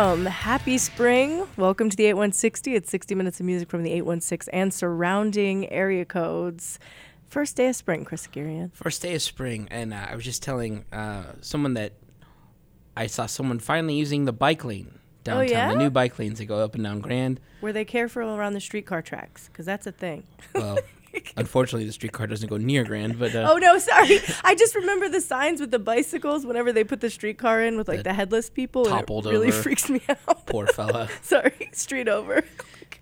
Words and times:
Welcome. 0.00 0.24
Happy 0.24 0.78
spring. 0.78 1.46
Welcome 1.58 1.90
to 1.90 1.96
the 1.96 2.06
8160. 2.06 2.74
It's 2.74 2.88
60 2.88 3.14
minutes 3.14 3.38
of 3.38 3.44
music 3.44 3.68
from 3.68 3.82
the 3.82 3.92
816 3.92 4.50
and 4.50 4.72
surrounding 4.72 5.70
area 5.70 6.06
codes. 6.06 6.78
First 7.28 7.56
day 7.56 7.68
of 7.68 7.76
spring, 7.76 8.06
Chris 8.06 8.26
Gurian. 8.26 8.72
First 8.72 9.02
day 9.02 9.14
of 9.14 9.20
spring, 9.20 9.68
and 9.70 9.92
uh, 9.92 10.06
I 10.08 10.14
was 10.14 10.24
just 10.24 10.42
telling 10.42 10.86
uh, 10.90 11.24
someone 11.42 11.74
that 11.74 11.92
I 12.96 13.08
saw 13.08 13.26
someone 13.26 13.58
finally 13.58 13.92
using 13.92 14.24
the 14.24 14.32
bike 14.32 14.64
lane 14.64 14.98
downtown. 15.22 15.42
Oh, 15.42 15.50
yeah? 15.50 15.68
The 15.68 15.76
new 15.76 15.90
bike 15.90 16.18
lanes 16.18 16.38
that 16.38 16.46
go 16.46 16.60
up 16.60 16.74
and 16.74 16.82
down 16.82 17.00
Grand. 17.00 17.38
Were 17.60 17.74
they 17.74 17.84
careful 17.84 18.22
around 18.22 18.54
the 18.54 18.60
streetcar 18.60 19.02
tracks? 19.02 19.48
Because 19.48 19.66
that's 19.66 19.86
a 19.86 19.92
thing. 19.92 20.22
Well, 20.54 20.78
unfortunately, 21.36 21.86
the 21.86 21.92
streetcar 21.92 22.26
doesn't 22.26 22.48
go 22.48 22.56
near 22.56 22.84
Grand, 22.84 23.18
but 23.18 23.34
uh, 23.34 23.48
Oh 23.50 23.58
no, 23.58 23.78
sorry. 23.78 24.18
I 24.44 24.54
just 24.54 24.74
remember 24.74 25.08
the 25.08 25.20
signs 25.20 25.60
with 25.60 25.70
the 25.70 25.78
bicycles 25.78 26.44
whenever 26.46 26.72
they 26.72 26.84
put 26.84 27.00
the 27.00 27.10
streetcar 27.10 27.62
in 27.62 27.76
with 27.76 27.88
like 27.88 27.98
That 27.98 28.04
the 28.04 28.12
headless 28.14 28.50
people. 28.50 28.84
toppled 28.84 29.26
it 29.26 29.30
really 29.30 29.48
over. 29.48 29.62
freaks 29.62 29.88
me 29.88 30.00
out. 30.08 30.46
poor 30.46 30.66
fella. 30.66 31.08
sorry, 31.22 31.70
street 31.72 32.08
over. 32.08 32.42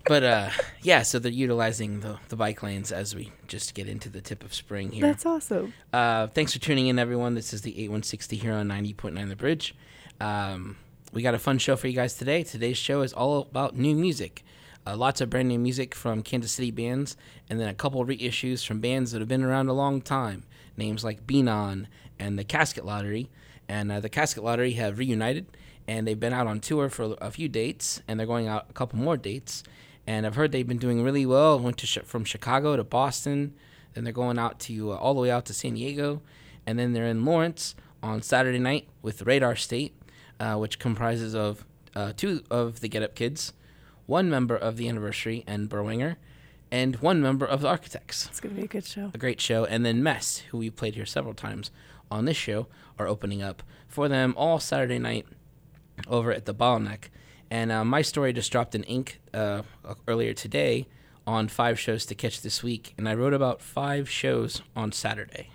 But 0.05 0.23
uh, 0.23 0.49
yeah, 0.81 1.01
so 1.03 1.19
they're 1.19 1.31
utilizing 1.31 1.99
the, 1.99 2.17
the 2.29 2.35
bike 2.35 2.63
lanes 2.63 2.91
as 2.91 3.13
we 3.15 3.31
just 3.47 3.75
get 3.75 3.87
into 3.87 4.09
the 4.09 4.21
tip 4.21 4.43
of 4.43 4.53
spring 4.53 4.91
here. 4.91 5.01
That's 5.05 5.25
awesome. 5.25 5.73
Uh, 5.93 6.27
thanks 6.27 6.53
for 6.53 6.59
tuning 6.59 6.87
in, 6.87 6.97
everyone. 6.97 7.35
This 7.35 7.53
is 7.53 7.61
the 7.61 7.71
8160 7.71 8.37
here 8.37 8.53
on 8.53 8.67
90.9 8.69 9.29
The 9.29 9.35
Bridge. 9.35 9.75
Um, 10.21 10.77
we 11.11 11.21
got 11.21 11.33
a 11.33 11.39
fun 11.39 11.57
show 11.57 11.75
for 11.75 11.87
you 11.87 11.93
guys 11.93 12.15
today. 12.15 12.43
Today's 12.43 12.77
show 12.77 13.01
is 13.01 13.13
all 13.13 13.39
about 13.41 13.75
new 13.75 13.95
music. 13.95 14.43
Uh, 14.89 14.97
lots 14.97 15.21
of 15.21 15.29
brand 15.29 15.47
new 15.47 15.59
music 15.59 15.93
from 15.93 16.23
Kansas 16.23 16.51
City 16.51 16.71
bands, 16.71 17.15
and 17.47 17.59
then 17.59 17.67
a 17.69 17.75
couple 17.75 18.03
reissues 18.03 18.65
from 18.65 18.79
bands 18.79 19.11
that 19.11 19.19
have 19.19 19.27
been 19.27 19.43
around 19.43 19.67
a 19.67 19.73
long 19.73 20.01
time. 20.01 20.43
Names 20.77 21.03
like 21.03 21.27
Be/Non 21.27 21.87
and 22.17 22.39
the 22.39 22.43
Casket 22.43 22.83
Lottery. 22.83 23.29
And 23.67 23.91
uh, 23.91 23.99
the 23.99 24.09
Casket 24.09 24.43
Lottery 24.43 24.71
have 24.73 24.97
reunited, 24.97 25.45
and 25.87 26.07
they've 26.07 26.19
been 26.19 26.33
out 26.33 26.47
on 26.47 26.59
tour 26.59 26.89
for 26.89 27.15
a 27.21 27.29
few 27.29 27.47
dates, 27.47 28.01
and 28.07 28.19
they're 28.19 28.25
going 28.25 28.47
out 28.47 28.65
a 28.67 28.73
couple 28.73 28.97
more 28.97 29.15
dates. 29.15 29.61
And 30.07 30.25
I've 30.25 30.33
heard 30.33 30.51
they've 30.51 30.67
been 30.67 30.79
doing 30.79 31.03
really 31.03 31.25
well. 31.27 31.59
Went 31.59 31.77
to 31.77 31.85
sh- 31.85 31.99
from 32.03 32.25
Chicago 32.25 32.75
to 32.75 32.83
Boston, 32.83 33.53
then 33.93 34.05
they're 34.05 34.11
going 34.11 34.39
out 34.39 34.59
to 34.61 34.93
uh, 34.93 34.95
all 34.95 35.13
the 35.13 35.21
way 35.21 35.29
out 35.29 35.45
to 35.45 35.53
San 35.53 35.75
Diego, 35.75 36.23
and 36.65 36.79
then 36.79 36.93
they're 36.93 37.05
in 37.05 37.23
Lawrence 37.23 37.75
on 38.01 38.23
Saturday 38.23 38.57
night 38.57 38.87
with 39.03 39.21
Radar 39.21 39.55
State, 39.55 39.93
uh, 40.39 40.55
which 40.55 40.79
comprises 40.79 41.35
of 41.35 41.63
uh, 41.95 42.13
two 42.17 42.41
of 42.49 42.79
the 42.79 42.89
Get 42.89 43.03
Up 43.03 43.13
Kids, 43.13 43.53
one 44.09 44.27
member 44.27 44.57
of 44.57 44.75
the 44.75 44.89
Anniversary 44.89 45.43
and 45.45 45.69
Berwanger, 45.69 46.15
and 46.71 46.95
one 46.95 47.21
member 47.21 47.45
of 47.45 47.61
the 47.61 47.67
Architects. 47.67 48.25
It's 48.25 48.39
gonna 48.39 48.55
be 48.55 48.63
a 48.63 48.67
good 48.67 48.85
show. 48.85 49.11
A 49.13 49.17
great 49.19 49.39
show. 49.39 49.65
And 49.65 49.85
then 49.85 50.01
Mess, 50.01 50.39
who 50.49 50.57
we 50.57 50.71
played 50.71 50.95
here 50.95 51.05
several 51.05 51.35
times 51.35 51.69
on 52.09 52.25
this 52.25 52.35
show, 52.35 52.65
are 52.97 53.07
opening 53.07 53.43
up 53.43 53.61
for 53.87 54.07
them 54.07 54.33
all 54.35 54.59
Saturday 54.59 54.97
night 54.97 55.27
over 56.07 56.33
at 56.33 56.45
the 56.45 56.55
Bottleneck. 56.55 57.09
And 57.51 57.71
uh, 57.71 57.85
my 57.85 58.01
story 58.01 58.33
just 58.33 58.51
dropped 58.51 58.73
in 58.73 58.83
ink 58.85 59.19
uh, 59.31 59.61
earlier 60.07 60.33
today 60.33 60.87
on 61.27 61.47
five 61.47 61.79
shows 61.79 62.03
to 62.07 62.15
catch 62.15 62.41
this 62.41 62.63
week, 62.63 62.95
and 62.97 63.07
I 63.07 63.13
wrote 63.13 63.33
about 63.33 63.61
five 63.61 64.09
shows 64.09 64.63
on 64.75 64.91
Saturday. 64.91 65.51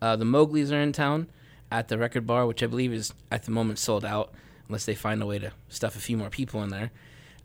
Uh, 0.00 0.14
the 0.14 0.24
Mowgli's 0.24 0.70
are 0.70 0.80
in 0.80 0.92
town 0.92 1.26
at 1.68 1.88
the 1.88 1.98
Record 1.98 2.28
Bar, 2.28 2.46
which 2.46 2.62
I 2.62 2.66
believe 2.66 2.92
is 2.92 3.12
at 3.32 3.42
the 3.42 3.50
moment 3.50 3.80
sold 3.80 4.04
out, 4.04 4.32
unless 4.68 4.84
they 4.84 4.94
find 4.94 5.20
a 5.20 5.26
way 5.26 5.40
to 5.40 5.52
stuff 5.68 5.96
a 5.96 6.00
few 6.00 6.16
more 6.16 6.30
people 6.30 6.62
in 6.62 6.70
there. 6.70 6.92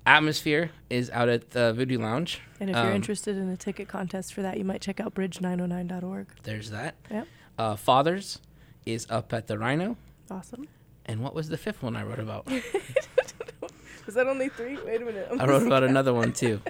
Atmosphere 0.08 0.72
is 0.90 1.10
out 1.12 1.28
at 1.30 1.52
the 1.52 1.74
Voodoo 1.74 2.00
Lounge. 2.00 2.40
And 2.60 2.70
if 2.70 2.76
you're 2.76 2.86
Um, 2.88 2.94
interested 2.94 3.38
in 3.38 3.50
a 3.50 3.58
ticket 3.58 3.88
contest 3.88 4.34
for 4.34 4.42
that, 4.42 4.58
you 4.58 4.64
might 4.64 4.82
check 4.82 5.00
out 5.00 5.14
bridge909.org. 5.14 6.28
There's 6.44 6.70
that. 6.72 6.96
Yep. 7.12 7.28
Uh, 7.58 7.76
Fathers 7.76 8.40
is 8.86 9.06
up 9.10 9.34
at 9.34 9.48
the 9.48 9.58
Rhino. 9.58 9.98
Awesome. 10.32 10.68
And 11.06 11.22
what 11.22 11.36
was 11.36 11.50
the 11.50 11.58
fifth 11.58 11.84
one 11.84 11.96
I 11.96 12.04
wrote 12.04 12.20
about? 12.20 12.48
Was 14.06 14.16
that 14.16 14.26
only 14.28 14.48
three? 14.48 14.78
Wait 14.86 15.02
a 15.02 15.06
minute. 15.06 15.28
I'm 15.30 15.42
I 15.42 15.46
wrote 15.46 15.64
about 15.68 15.84
another 15.84 16.14
one 16.14 16.32
too. 16.32 16.62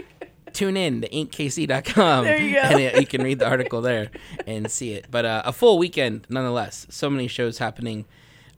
Tune 0.54 0.78
in 0.78 1.02
to 1.02 1.08
inkkc.com. 1.10 2.24
There 2.24 2.40
you 2.40 2.54
go. 2.54 2.60
And 2.60 3.00
you 3.00 3.06
can 3.06 3.22
read 3.22 3.38
the 3.38 3.46
article 3.46 3.82
there 3.82 4.10
and 4.46 4.70
see 4.70 4.92
it. 4.92 5.04
But 5.10 5.26
uh, 5.26 5.42
a 5.44 5.52
full 5.52 5.76
weekend 5.76 6.26
nonetheless. 6.30 6.86
So 6.88 7.10
many 7.10 7.28
shows 7.28 7.58
happening. 7.58 8.06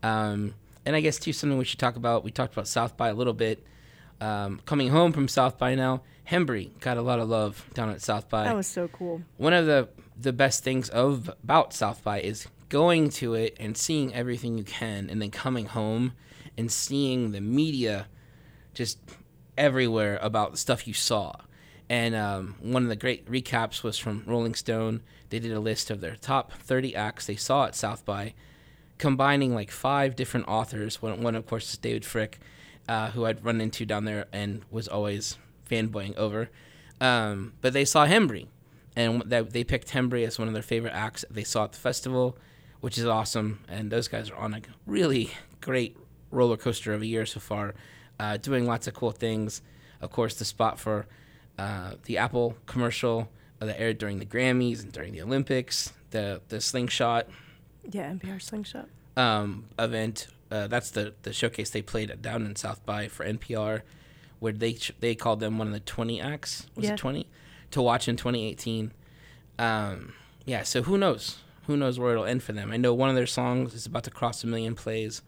Um, 0.01 0.53
and 0.85 0.95
I 0.95 1.01
guess 1.01 1.19
too 1.19 1.33
something 1.33 1.57
we 1.57 1.65
should 1.65 1.79
talk 1.79 1.97
about. 1.97 2.23
We 2.23 2.31
talked 2.31 2.53
about 2.53 2.69
South 2.69 2.95
by 2.95 3.09
a 3.09 3.13
little 3.13 3.33
bit. 3.33 3.61
Um, 4.21 4.59
coming 4.65 4.89
home 4.89 5.13
from 5.13 5.27
South 5.27 5.57
by 5.57 5.75
now, 5.75 6.01
Hembree 6.29 6.77
got 6.79 6.97
a 6.97 7.01
lot 7.01 7.19
of 7.19 7.29
love 7.29 7.65
down 7.73 7.89
at 7.89 8.01
South 8.01 8.29
by 8.29 8.43
That 8.43 8.55
was 8.55 8.67
so 8.67 8.87
cool. 8.89 9.21
one 9.37 9.53
of 9.53 9.65
the 9.65 9.89
the 10.19 10.33
best 10.33 10.63
things 10.63 10.89
of 10.89 11.29
about 11.43 11.73
South 11.73 12.03
by 12.03 12.19
is 12.19 12.47
going 12.67 13.09
to 13.09 13.33
it 13.33 13.55
and 13.59 13.77
seeing 13.77 14.13
everything 14.13 14.57
you 14.57 14.63
can, 14.63 15.09
and 15.09 15.21
then 15.21 15.31
coming 15.31 15.65
home 15.67 16.11
and 16.57 16.69
seeing 16.71 17.31
the 17.31 17.39
media 17.41 18.07
just 18.73 18.99
everywhere 19.57 20.19
about 20.21 20.51
the 20.51 20.57
stuff 20.57 20.87
you 20.87 20.93
saw. 20.93 21.33
And 21.89 22.13
um, 22.13 22.55
one 22.61 22.83
of 22.83 22.89
the 22.89 22.95
great 22.95 23.25
recaps 23.29 23.81
was 23.81 23.97
from 23.97 24.23
Rolling 24.27 24.53
Stone. 24.53 25.01
They 25.29 25.39
did 25.39 25.51
a 25.51 25.59
list 25.59 25.89
of 25.89 26.01
their 26.01 26.15
top 26.15 26.51
30 26.51 26.95
acts 26.95 27.25
they 27.25 27.35
saw 27.35 27.65
at 27.65 27.75
South 27.75 28.05
by, 28.05 28.33
combining 28.99 29.55
like 29.55 29.71
five 29.71 30.15
different 30.15 30.47
authors. 30.47 31.01
One, 31.01 31.23
one 31.23 31.35
of 31.35 31.47
course, 31.47 31.71
is 31.71 31.77
David 31.77 32.03
Fricke, 32.03 32.35
uh, 32.89 33.11
who 33.11 33.25
I'd 33.25 33.43
run 33.45 33.61
into 33.61 33.85
down 33.85 34.03
there 34.03 34.25
and 34.33 34.63
was 34.69 34.87
always 34.89 35.37
fanboying 35.69 36.17
over. 36.17 36.49
Um, 36.99 37.53
but 37.61 37.71
they 37.73 37.85
saw 37.85 38.05
Hembree, 38.05 38.47
and 38.95 39.21
that 39.27 39.51
they 39.53 39.63
picked 39.63 39.89
Hembree 39.91 40.25
as 40.27 40.37
one 40.37 40.47
of 40.49 40.53
their 40.53 40.63
favorite 40.63 40.93
acts 40.93 41.23
they 41.31 41.43
saw 41.45 41.63
at 41.65 41.71
the 41.73 41.77
festival, 41.77 42.37
which 42.81 42.97
is 42.97 43.05
awesome. 43.05 43.59
And 43.69 43.89
those 43.91 44.07
guys 44.09 44.29
are 44.29 44.35
on 44.35 44.53
a 44.53 44.61
really 44.85 45.31
great 45.61 45.95
roller 46.31 46.57
coaster 46.57 46.93
of 46.93 47.01
a 47.01 47.05
year 47.05 47.25
so 47.25 47.39
far, 47.39 47.73
uh, 48.19 48.35
doing 48.37 48.65
lots 48.65 48.87
of 48.87 48.93
cool 48.93 49.11
things. 49.11 49.61
Of 50.01 50.11
course, 50.11 50.35
the 50.35 50.45
spot 50.45 50.79
for 50.79 51.05
uh, 51.57 51.93
the 52.03 52.17
Apple 52.17 52.57
commercial 52.65 53.29
uh, 53.61 53.65
that 53.67 53.79
aired 53.79 53.97
during 53.97 54.19
the 54.19 54.25
Grammys 54.25 54.81
and 54.83 54.91
during 54.91 55.13
the 55.13 55.21
Olympics, 55.21 55.93
the 56.11 56.41
the 56.49 56.59
slingshot 56.59 57.27
Yeah, 57.91 58.11
NPR 58.11 58.41
Slingshot. 58.41 58.87
um, 59.15 59.65
event. 59.77 60.27
Uh, 60.51 60.67
that's 60.67 60.89
the 60.91 61.13
the 61.23 61.33
showcase 61.33 61.69
they 61.69 61.81
played 61.81 62.09
at 62.09 62.21
down 62.21 62.45
in 62.45 62.55
South 62.55 62.83
by 62.85 63.07
for 63.07 63.25
NPR, 63.25 63.81
where 64.39 64.53
they 64.53 64.77
they 64.99 65.15
called 65.15 65.39
them 65.39 65.57
one 65.57 65.67
of 65.67 65.73
the 65.73 65.79
twenty 65.79 66.19
acts. 66.19 66.65
Was 66.75 66.85
Yeah. 66.85 66.93
it 66.93 66.97
twenty 66.97 67.27
to 67.71 67.81
watch 67.81 68.07
in 68.07 68.17
twenty 68.17 68.47
eighteen? 68.47 68.91
Um, 69.57 70.13
yeah. 70.45 70.63
So 70.63 70.83
who 70.83 70.97
knows? 70.97 71.37
Who 71.67 71.77
knows 71.77 71.99
where 71.99 72.13
it'll 72.13 72.25
end 72.25 72.41
for 72.41 72.53
them? 72.53 72.71
I 72.71 72.77
know 72.77 72.93
one 72.95 73.09
of 73.09 73.15
their 73.15 73.27
songs 73.27 73.73
is 73.75 73.85
about 73.85 74.03
to 74.05 74.11
cross 74.11 74.43
a 74.43 74.47
million 74.47 74.73
plays 74.73 75.21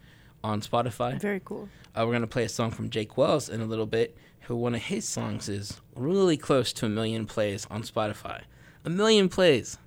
on 0.44 0.62
Spotify. 0.62 1.20
Very 1.22 1.42
cool. 1.44 1.70
Uh, 1.96 2.04
we're 2.08 2.14
gonna 2.14 2.26
play 2.28 2.46
a 2.46 2.50
song 2.50 2.72
from 2.72 2.90
Jake 2.90 3.16
Wells 3.18 3.48
in 3.48 3.62
a 3.62 3.66
little 3.66 3.86
bit, 3.86 4.18
who 4.42 4.56
one 4.56 4.74
of 4.74 4.82
his 4.82 5.08
songs 5.08 5.48
is 5.50 5.80
really 5.96 6.38
close 6.38 6.74
to 6.74 6.88
a 6.88 6.90
million 6.90 7.28
plays 7.28 7.68
on 7.70 7.84
Spotify. 7.84 8.42
A 8.86 8.90
million 8.90 9.30
plays. 9.30 9.78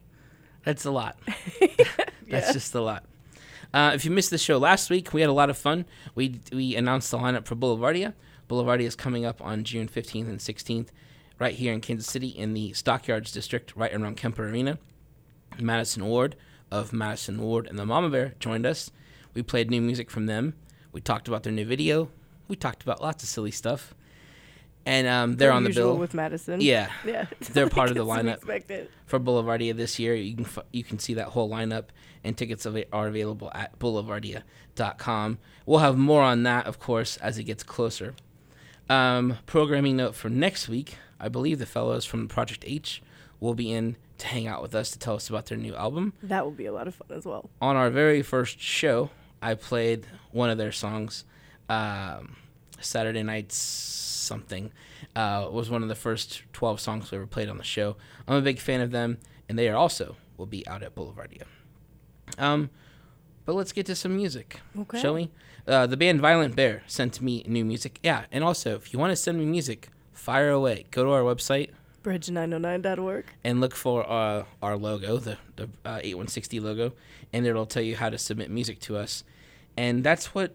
That's 0.64 0.84
a 0.84 0.92
lot. 0.92 1.18
That's 2.30 2.52
just 2.52 2.72
a 2.74 2.80
lot. 2.80 3.04
Uh, 3.74 3.90
if 3.92 4.04
you 4.04 4.10
missed 4.12 4.30
the 4.30 4.38
show 4.38 4.56
last 4.56 4.88
week, 4.88 5.12
we 5.12 5.20
had 5.20 5.28
a 5.28 5.32
lot 5.32 5.50
of 5.50 5.58
fun. 5.58 5.84
We 6.14 6.40
we 6.52 6.76
announced 6.76 7.10
the 7.10 7.18
lineup 7.18 7.44
for 7.44 7.56
Boulevardia. 7.56 8.14
Boulevardia 8.48 8.84
is 8.84 8.94
coming 8.94 9.24
up 9.24 9.42
on 9.42 9.64
June 9.64 9.88
15th 9.88 10.28
and 10.28 10.38
16th, 10.38 10.90
right 11.40 11.56
here 11.56 11.72
in 11.72 11.80
Kansas 11.80 12.06
City 12.06 12.28
in 12.28 12.54
the 12.54 12.72
Stockyards 12.72 13.32
district, 13.32 13.74
right 13.74 13.92
around 13.92 14.16
Kemper 14.16 14.48
Arena. 14.48 14.78
Madison 15.58 16.06
Ward 16.06 16.36
of 16.70 16.92
Madison 16.92 17.42
Ward 17.42 17.66
and 17.66 17.76
the 17.76 17.84
Mama 17.84 18.10
Bear 18.10 18.34
joined 18.38 18.64
us. 18.64 18.92
We 19.34 19.42
played 19.42 19.70
new 19.70 19.80
music 19.80 20.08
from 20.08 20.26
them. 20.26 20.54
We 20.92 21.00
talked 21.00 21.26
about 21.26 21.42
their 21.42 21.52
new 21.52 21.66
video. 21.66 22.10
We 22.46 22.54
talked 22.54 22.84
about 22.84 23.02
lots 23.02 23.24
of 23.24 23.28
silly 23.28 23.50
stuff. 23.50 23.92
And 24.86 25.06
um, 25.06 25.36
they're 25.36 25.50
on 25.52 25.64
the 25.64 25.70
bill. 25.70 25.96
with 25.96 26.12
Madison. 26.12 26.60
yeah, 26.60 26.90
Yeah. 27.06 27.26
They're 27.52 27.70
part 27.70 27.88
of 27.90 27.96
the 27.96 28.04
lineup. 28.14 28.34
expected. 28.36 28.88
for 29.06 29.18
Boulevardia 29.18 29.74
this 29.74 29.98
year. 29.98 30.14
You 30.14 30.34
can 30.36 30.44
f- 30.44 30.58
you 30.72 30.84
can 30.84 30.98
see 30.98 31.14
that 31.14 31.28
whole 31.28 31.48
lineup, 31.48 31.84
and 32.22 32.36
tickets 32.36 32.66
ava- 32.66 32.84
are 32.92 33.06
available 33.08 33.50
at 33.54 33.78
boulevardia.com. 33.78 35.38
We'll 35.66 35.78
have 35.78 35.96
more 35.96 36.22
on 36.22 36.42
that, 36.42 36.66
of 36.66 36.78
course, 36.78 37.16
as 37.18 37.38
it 37.38 37.44
gets 37.44 37.62
closer. 37.62 38.14
Um, 38.90 39.38
programming 39.46 39.96
note 39.96 40.14
for 40.14 40.28
next 40.28 40.68
week: 40.68 40.96
I 41.18 41.28
believe 41.28 41.58
the 41.58 41.66
fellows 41.66 42.04
from 42.04 42.28
Project 42.28 42.64
H 42.66 43.02
will 43.40 43.54
be 43.54 43.72
in 43.72 43.96
to 44.18 44.26
hang 44.26 44.46
out 44.46 44.62
with 44.62 44.74
us 44.74 44.90
to 44.92 44.98
tell 44.98 45.14
us 45.16 45.28
about 45.28 45.46
their 45.46 45.58
new 45.58 45.74
album. 45.74 46.12
That 46.22 46.44
will 46.44 46.52
be 46.52 46.66
a 46.66 46.72
lot 46.72 46.86
of 46.86 46.94
fun 46.94 47.08
as 47.16 47.24
well. 47.24 47.48
On 47.60 47.74
our 47.76 47.90
very 47.90 48.22
first 48.22 48.60
show, 48.60 49.10
I 49.42 49.54
played 49.54 50.06
one 50.30 50.50
of 50.50 50.58
their 50.58 50.72
songs. 50.72 51.24
Um, 51.68 52.36
Saturday 52.84 53.22
Night's 53.22 53.56
something 53.56 54.72
uh, 55.16 55.48
was 55.50 55.68
one 55.70 55.82
of 55.82 55.88
the 55.88 55.94
first 55.94 56.42
12 56.52 56.80
songs 56.80 57.10
we 57.10 57.16
ever 57.18 57.26
played 57.26 57.48
on 57.48 57.58
the 57.58 57.64
show. 57.64 57.96
I'm 58.26 58.36
a 58.36 58.40
big 58.42 58.58
fan 58.58 58.80
of 58.80 58.90
them, 58.90 59.18
and 59.48 59.58
they 59.58 59.68
are 59.68 59.76
also 59.76 60.16
will 60.36 60.46
be 60.46 60.66
out 60.66 60.82
at 60.82 60.94
Boulevardia. 60.94 61.42
Um, 62.38 62.70
but 63.44 63.54
let's 63.54 63.72
get 63.72 63.86
to 63.86 63.94
some 63.94 64.16
music, 64.16 64.60
Okay. 64.78 65.00
shall 65.00 65.14
we? 65.14 65.30
Uh, 65.66 65.86
the 65.86 65.96
band 65.96 66.20
Violent 66.20 66.56
Bear 66.56 66.82
sent 66.86 67.20
me 67.20 67.44
new 67.46 67.64
music. 67.64 67.98
Yeah, 68.02 68.24
and 68.32 68.42
also 68.42 68.74
if 68.76 68.92
you 68.92 68.98
want 68.98 69.10
to 69.12 69.16
send 69.16 69.38
me 69.38 69.44
music, 69.44 69.88
fire 70.12 70.50
away. 70.50 70.86
Go 70.90 71.04
to 71.04 71.10
our 71.10 71.22
website 71.22 71.70
Bridge909.org. 72.02 73.26
and 73.44 73.60
look 73.60 73.74
for 73.74 74.08
uh, 74.10 74.44
our 74.62 74.76
logo, 74.76 75.18
the, 75.18 75.38
the 75.56 75.64
uh, 75.84 75.98
8160 76.02 76.60
logo, 76.60 76.92
and 77.32 77.46
it'll 77.46 77.66
tell 77.66 77.82
you 77.82 77.96
how 77.96 78.10
to 78.10 78.18
submit 78.18 78.50
music 78.50 78.80
to 78.80 78.96
us. 78.96 79.24
And 79.76 80.04
that's 80.04 80.34
what 80.34 80.54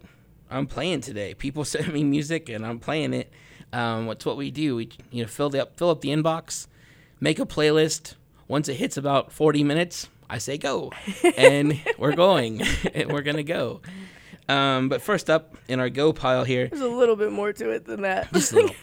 I'm 0.49 0.67
playing 0.67 1.01
today. 1.01 1.33
People 1.33 1.63
send 1.65 1.93
me 1.93 2.03
music 2.03 2.49
and 2.49 2.65
I'm 2.65 2.79
playing 2.79 3.13
it. 3.13 3.31
Um, 3.71 4.07
what's 4.07 4.25
what 4.25 4.37
we 4.37 4.51
do? 4.51 4.75
We 4.75 4.89
you 5.11 5.23
know 5.23 5.27
fill 5.27 5.49
the 5.49 5.61
up 5.61 5.77
fill 5.77 5.89
up 5.89 6.01
the 6.01 6.09
inbox, 6.09 6.67
make 7.19 7.39
a 7.39 7.45
playlist. 7.45 8.15
Once 8.47 8.67
it 8.67 8.75
hits 8.75 8.97
about 8.97 9.31
40 9.31 9.63
minutes, 9.63 10.09
I 10.27 10.39
say 10.39 10.57
go, 10.57 10.91
and 11.37 11.79
we're 11.99 12.15
going. 12.15 12.63
we're 12.95 13.21
gonna 13.21 13.43
go. 13.43 13.81
Um, 14.47 14.89
but 14.89 15.03
first 15.03 15.29
up 15.29 15.55
in 15.67 15.79
our 15.79 15.91
go 15.91 16.11
pile 16.13 16.43
here, 16.43 16.67
There's 16.67 16.81
a 16.81 16.87
little 16.87 17.15
bit 17.15 17.31
more 17.31 17.53
to 17.53 17.69
it 17.69 17.85
than 17.85 18.01
that. 18.01 18.33
just 18.33 18.51
a 18.53 18.55
little. 18.55 18.75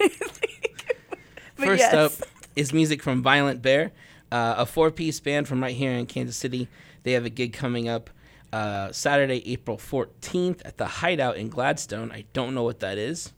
First 1.56 1.80
yes. 1.80 1.94
up 1.94 2.12
is 2.54 2.72
music 2.72 3.02
from 3.02 3.22
Violent 3.22 3.62
Bear, 3.62 3.90
uh, 4.30 4.54
a 4.58 4.66
four 4.66 4.90
piece 4.92 5.18
band 5.18 5.48
from 5.48 5.60
right 5.62 5.74
here 5.74 5.92
in 5.92 6.06
Kansas 6.06 6.36
City. 6.36 6.68
They 7.02 7.12
have 7.12 7.24
a 7.24 7.30
gig 7.30 7.52
coming 7.52 7.88
up 7.88 8.10
uh, 8.56 8.90
Saturday, 8.90 9.42
April 9.52 9.76
14th 9.76 10.62
at 10.64 10.78
the 10.78 10.86
Hideout 10.86 11.36
in 11.36 11.50
Gladstone. 11.50 12.10
I 12.10 12.24
don't 12.32 12.54
know 12.54 12.62
what 12.62 12.80
that 12.80 12.96
is, 12.96 13.34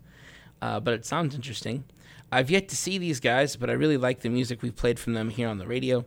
uh, 0.62 0.78
but 0.78 0.94
it 0.94 1.04
sounds 1.04 1.34
interesting. 1.34 1.82
I've 2.30 2.50
yet 2.50 2.68
to 2.68 2.76
see 2.76 2.98
these 2.98 3.18
guys, 3.18 3.56
but 3.56 3.68
I 3.68 3.72
really 3.72 3.96
like 3.96 4.20
the 4.20 4.28
music 4.28 4.62
we've 4.62 4.76
played 4.76 4.96
from 5.00 5.14
them 5.14 5.30
here 5.30 5.48
on 5.48 5.58
the 5.58 5.66
radio. 5.66 6.04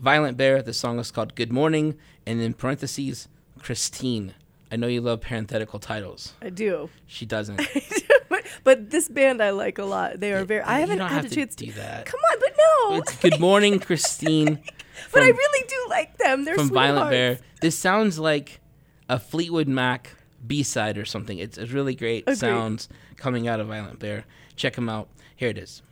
Violent 0.00 0.38
Bear, 0.38 0.62
the 0.62 0.72
song 0.72 0.98
is 0.98 1.10
called 1.10 1.34
Good 1.34 1.52
Morning, 1.52 1.98
and 2.24 2.40
in 2.40 2.54
parentheses, 2.54 3.28
Christine. 3.58 4.32
I 4.72 4.76
know 4.76 4.86
you 4.86 5.02
love 5.02 5.20
parenthetical 5.20 5.78
titles. 5.78 6.32
I 6.40 6.48
do. 6.48 6.88
She 7.06 7.26
doesn't. 7.26 7.60
but, 8.30 8.46
but 8.64 8.90
this 8.90 9.10
band 9.10 9.42
I 9.42 9.50
like 9.50 9.76
a 9.78 9.84
lot. 9.84 10.20
They 10.20 10.32
are 10.32 10.46
very. 10.46 10.62
I 10.62 10.76
you 10.76 10.80
haven't 10.80 10.98
don't 10.98 11.08
had 11.08 11.16
have 11.16 11.24
a 11.26 11.28
to 11.28 11.34
chance 11.34 11.54
do 11.54 11.70
that. 11.72 12.06
Come 12.06 12.20
on, 12.32 12.38
but 12.40 12.56
no. 12.56 12.96
It's 12.96 13.16
Good 13.18 13.38
Morning, 13.38 13.78
Christine. 13.88 14.60
But 15.12 15.22
I 15.22 15.28
really 15.28 15.66
do 15.68 15.86
like 15.88 16.18
them. 16.18 16.44
They're 16.44 16.56
from 16.56 16.70
Violent 16.70 17.10
Bear. 17.10 17.38
This 17.60 17.76
sounds 17.76 18.18
like 18.18 18.60
a 19.08 19.18
Fleetwood 19.18 19.68
Mac 19.68 20.16
B 20.46 20.62
side 20.62 20.98
or 20.98 21.04
something. 21.04 21.38
It's, 21.38 21.58
it's 21.58 21.72
really 21.72 21.94
great 21.94 22.24
Agreed. 22.24 22.38
sounds 22.38 22.88
coming 23.16 23.48
out 23.48 23.60
of 23.60 23.68
Violent 23.68 23.98
Bear. 23.98 24.24
Check 24.56 24.74
them 24.74 24.88
out. 24.88 25.08
Here 25.36 25.48
it 25.48 25.58
is. 25.58 25.82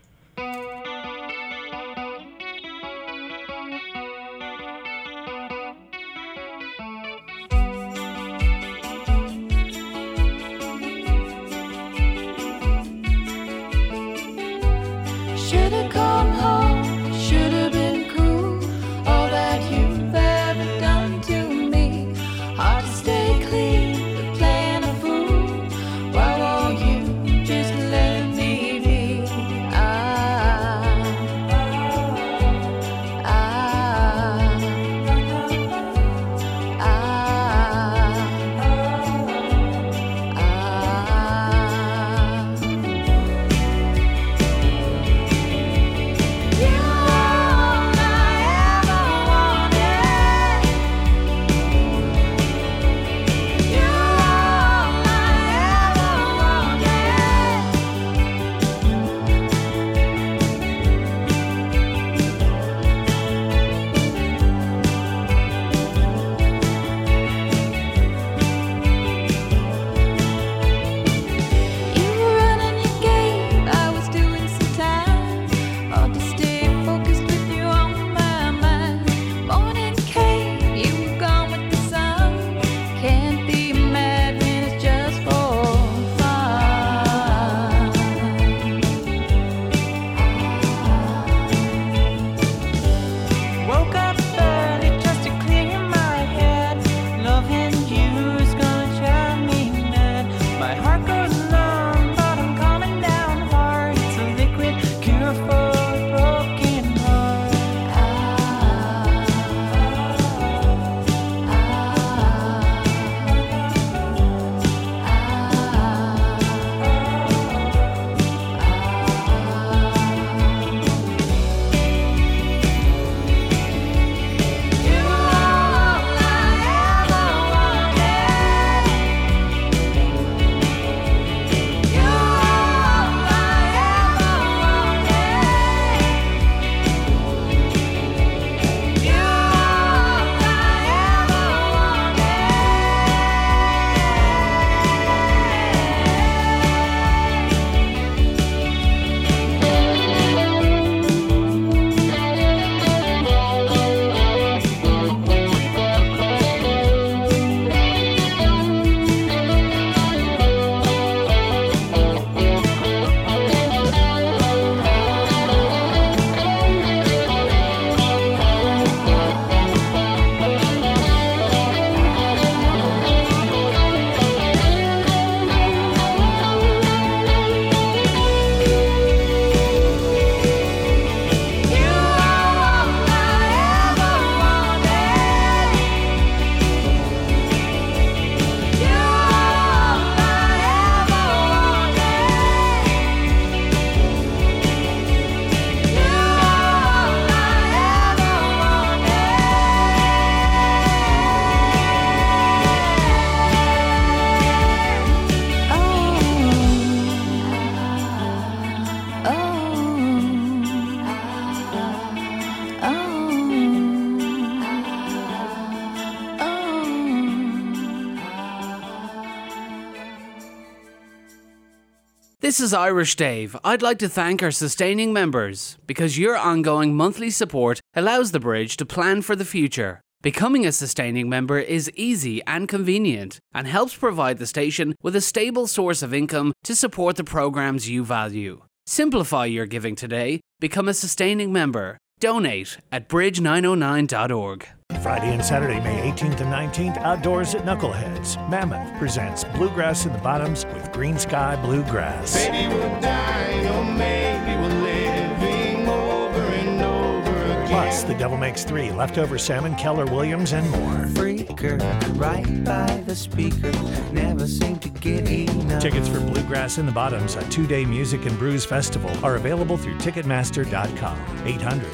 Is 222.63 222.73
Irish 222.73 223.17
Dave. 223.17 223.57
I'd 223.65 223.83
like 223.83 223.99
to 223.99 224.09
thank 224.09 224.43
our 224.43 224.53
sustaining 224.53 225.13
members 225.13 225.77
because 225.87 226.17
your 226.17 226.37
ongoing 226.37 226.97
monthly 226.97 227.29
support 227.29 227.81
allows 227.95 228.31
the 228.31 228.41
bridge 228.41 228.77
to 228.77 228.87
plan 228.87 229.23
for 229.23 229.35
the 229.35 229.45
future. 229.45 230.01
Becoming 230.23 230.65
a 230.65 230.73
sustaining 230.73 231.29
member 231.29 231.59
is 231.59 231.91
easy 231.97 232.41
and 232.47 232.69
convenient 232.69 233.41
and 233.53 233.67
helps 233.67 233.97
provide 233.97 234.39
the 234.39 234.47
station 234.47 234.95
with 235.03 235.17
a 235.17 235.21
stable 235.21 235.67
source 235.67 236.03
of 236.03 236.15
income 236.15 236.53
to 236.63 236.77
support 236.77 237.17
the 237.17 237.25
programs 237.25 237.91
you 237.91 238.05
value. 238.05 238.63
Simplify 238.87 239.47
your 239.47 239.67
giving 239.67 239.97
today. 239.97 240.41
Become 240.61 240.89
a 240.89 240.95
sustaining 240.95 241.53
member. 241.53 241.99
Donate 242.21 242.79
at 242.93 243.09
bridge909.org. 243.09 244.69
Friday 245.01 245.33
and 245.33 245.45
Saturday, 245.45 245.81
May 245.81 246.11
18th 246.11 246.41
and 246.41 246.53
19th, 246.53 246.99
outdoors 246.99 247.55
at 247.55 247.65
Knuckleheads. 247.65 248.37
Mammoth 248.49 248.99
presents 248.99 249.45
Bluegrass 249.45 250.07
in 250.07 250.13
the 250.13 250.19
Bottoms 250.19 250.65
with 250.67 250.91
Greensky 250.93 251.61
Bluegrass. 251.63 252.35
Maybe 252.35 252.69
we'll 252.75 253.01
die, 253.01 253.77
or 253.77 253.85
maybe 253.85 254.57
we're 254.61 254.83
living 254.83 255.89
over 255.89 256.41
and 256.41 256.83
over 256.83 257.31
again. 257.31 257.69
Plus, 257.69 258.03
The 258.03 258.15
Devil 258.15 258.39
Makes 258.39 258.65
Three, 258.65 258.91
Leftover 258.91 259.39
Salmon, 259.39 259.75
Keller 259.77 260.07
Williams, 260.07 260.53
and 260.53 260.69
more. 260.71 261.07
Freaker, 261.07 261.81
right 262.19 262.65
by 262.65 263.03
the 263.07 263.15
speaker, 263.15 263.73
never 264.13 264.47
seem 264.47 264.79
to 264.81 264.89
get 264.89 265.29
enough. 265.29 265.83
Tickets 265.83 266.09
for 266.09 266.21
Bluegrass 266.21 266.79
in 266.79 266.87
the 266.87 266.93
Bottoms, 266.93 267.37
a 267.37 267.43
two 267.49 267.67
day 267.67 267.85
music 267.85 268.27
and 268.27 268.39
brews 268.39 268.65
festival, 268.65 269.11
are 269.25 269.37
available 269.37 269.77
through 269.77 269.97
Ticketmaster.com. 269.99 271.47
800 271.47 271.93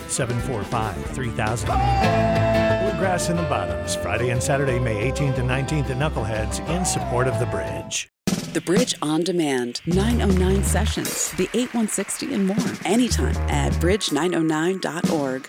745 2.99 3.28
3000. 3.28 3.28
Bluegrass 3.28 3.31
in 3.31 3.37
the 3.37 3.43
Bottoms, 3.45 3.95
Friday 3.95 4.31
and 4.31 4.43
Saturday, 4.43 4.78
May 4.78 5.11
18th 5.11 5.38
and 5.38 5.49
19th 5.49 5.90
at 5.90 5.97
Knuckleheads 5.99 6.69
in 6.69 6.85
support 6.85 7.28
of 7.28 7.38
the 7.38 7.47
bridge. 7.47 8.09
The 8.52 8.61
Bridge 8.61 8.97
on 9.02 9.23
Demand, 9.23 9.81
909 9.87 10.64
Sessions, 10.64 11.31
the 11.33 11.49
8160 11.55 12.35
and 12.35 12.47
more. 12.47 12.57
Anytime 12.85 13.37
at 13.49 13.73
bridge909.org. 13.75 15.49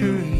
the 0.00 0.39